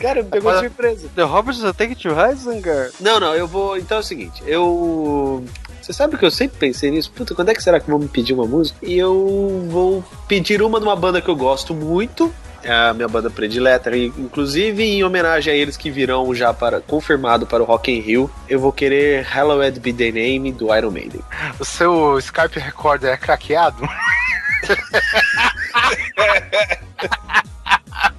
[0.00, 1.08] Cara, me pegou de surpresa.
[1.14, 2.92] The Roberts Attack to Heisenberg.
[3.00, 3.76] Não, não, eu vou.
[3.76, 5.44] Então é o seguinte, eu.
[5.82, 7.10] Você sabe que eu sempre pensei nisso?
[7.10, 8.78] Puta, quando é que será que vão me pedir uma música?
[8.82, 12.32] E eu vou pedir uma de uma banda que eu gosto muito.
[12.64, 16.80] É a minha banda predileta, e, inclusive em homenagem a eles que virão já para
[16.80, 20.92] confirmado para o Rock in Rio, eu vou querer Hallowed Be The Name do Iron
[20.92, 21.20] Maiden.
[21.58, 23.82] O seu Skype Recorder é craqueado?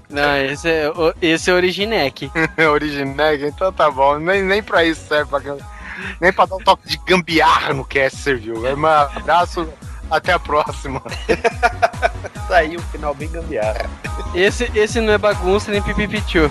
[0.09, 2.29] Não, esse é, o- esse é Originec.
[2.71, 4.19] Origineg, então tá bom.
[4.19, 5.29] Nem, nem pra isso serve.
[5.29, 5.39] Pra,
[6.19, 8.65] nem pra dar um toque de gambiarra no cast serviu.
[8.65, 9.67] É um abraço,
[10.09, 11.01] até a próxima.
[12.47, 13.89] Saiu um final bem gambiarra.
[14.33, 16.49] Esse, esse não é bagunça nem pipipichu.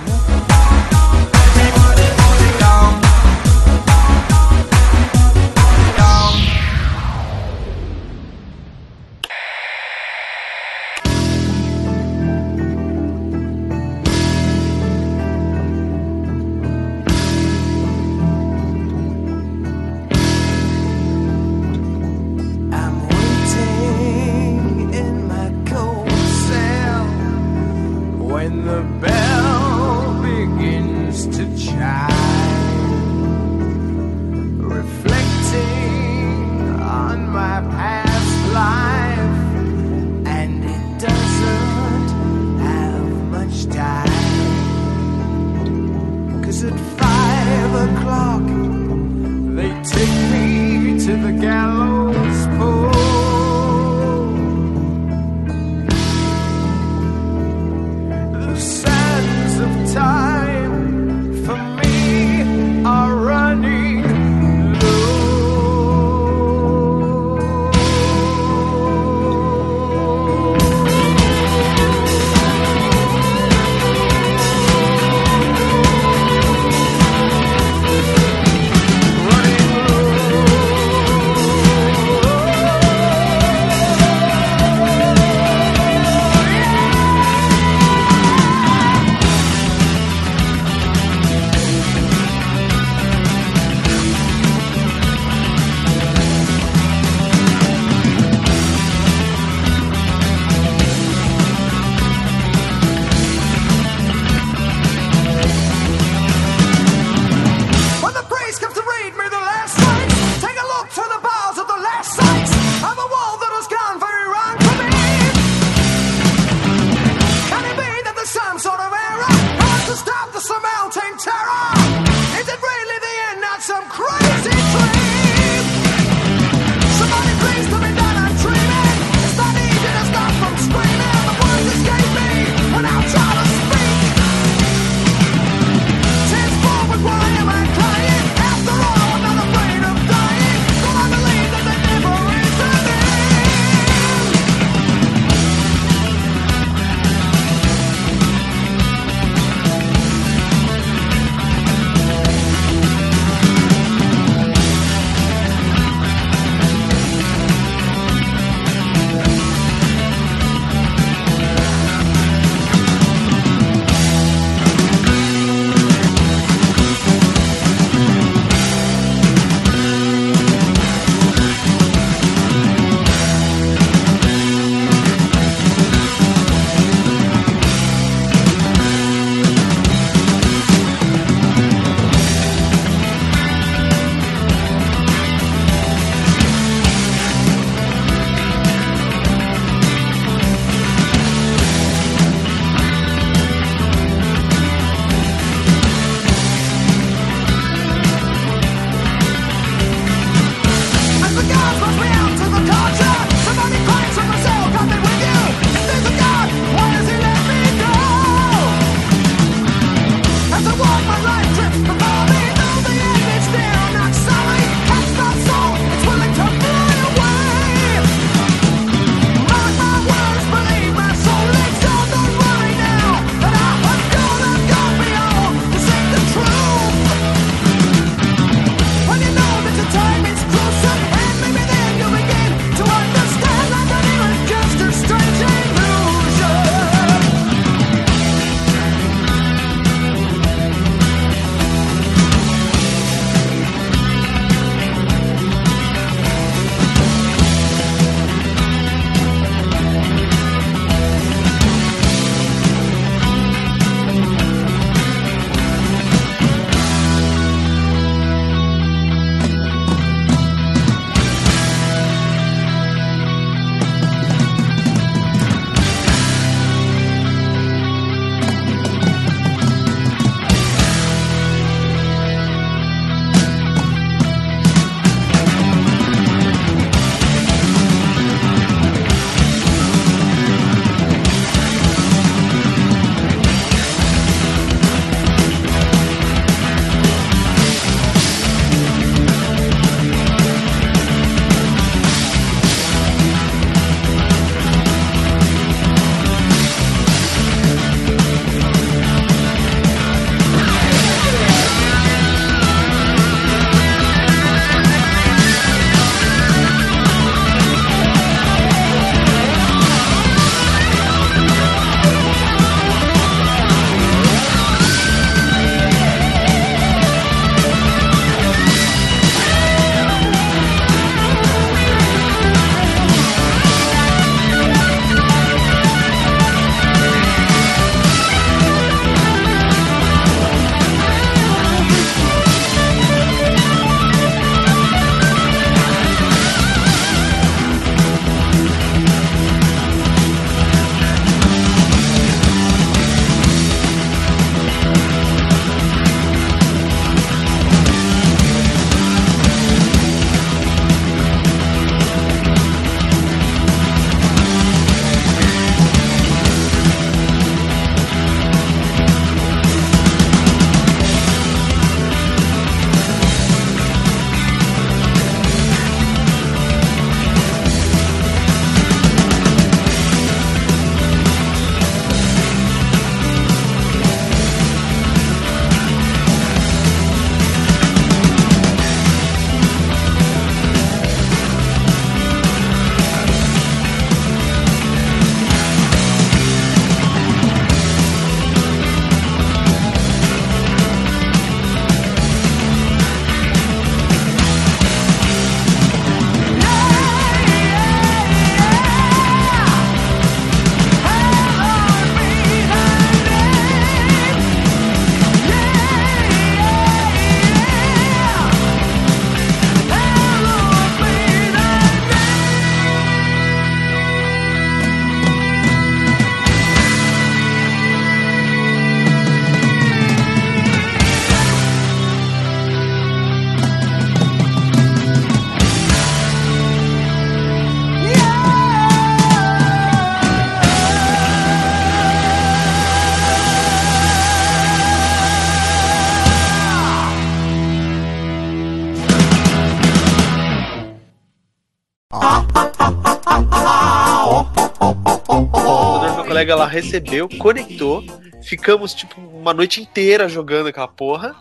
[446.43, 448.03] Colega lá recebeu, conectou.
[448.43, 451.37] Ficamos, tipo, uma noite inteira jogando aquela porra.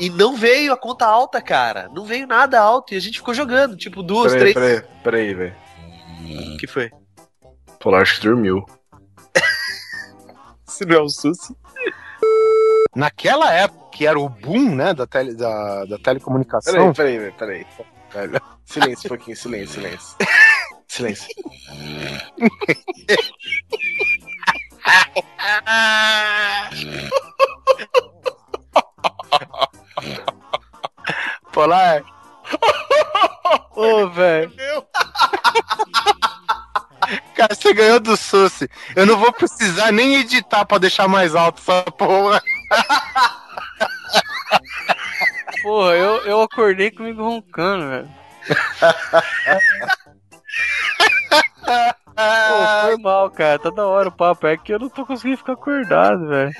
[0.00, 1.90] E não veio a conta alta, cara.
[1.94, 2.94] Não veio nada alto.
[2.94, 4.80] E a gente ficou jogando, tipo, duas, Peraí, três.
[4.80, 5.56] peraí, peraí, velho.
[6.54, 6.90] O que foi?
[7.78, 8.64] Polar acho que dormiu.
[10.64, 11.54] Se não é o Susi.
[12.96, 16.92] Naquela época, que era o boom, né, da, tele, da, da telecomunicação.
[16.94, 17.66] Peraí, peraí, velho, peraí.
[18.14, 18.42] Velho.
[18.64, 20.16] Silêncio um pouquinho, silêncio, silêncio.
[20.88, 21.28] Silêncio.
[31.52, 32.02] Polar.
[33.74, 34.52] Ô, velho.
[37.34, 38.68] Cara, você ganhou do Susi.
[38.94, 42.42] Eu não vou precisar nem editar pra deixar mais alto essa porra.
[45.62, 48.08] Porra, eu, eu acordei comigo roncando, velho.
[52.18, 53.58] Pô, foi mal, cara.
[53.60, 54.46] Tá da hora o papo.
[54.48, 56.52] É que eu não tô conseguindo ficar acordado, velho.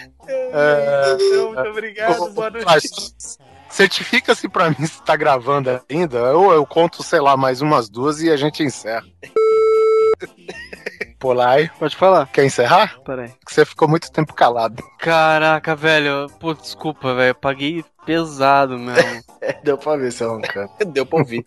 [1.46, 3.14] Muito obrigado, boa noite.
[3.68, 8.22] Certifica-se pra mim se tá gravando ainda, ou eu conto, sei lá, mais umas duas
[8.22, 9.04] e a gente encerra.
[11.18, 12.26] Polar, Pode falar.
[12.28, 12.96] quer encerrar?
[13.04, 13.28] Pera aí.
[13.44, 14.82] Que você ficou muito tempo calado.
[14.98, 16.28] Caraca, velho.
[16.38, 17.30] Pô, desculpa, velho.
[17.30, 19.22] Eu paguei pesado mesmo.
[19.40, 20.68] É, deu pra ver você roncando.
[20.92, 21.44] Deu pra ouvir.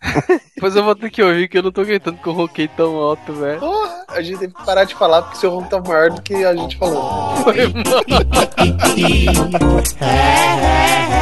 [0.54, 2.96] Depois eu vou ter que ouvir que eu não tô aguentando que eu ronquei tão
[2.96, 3.60] alto, velho.
[3.60, 6.42] Porra, a gente teve que parar de falar porque seu ronco tá maior do que
[6.42, 7.36] a gente falou.
[7.36, 7.54] Foi.
[8.96, 9.26] Hey,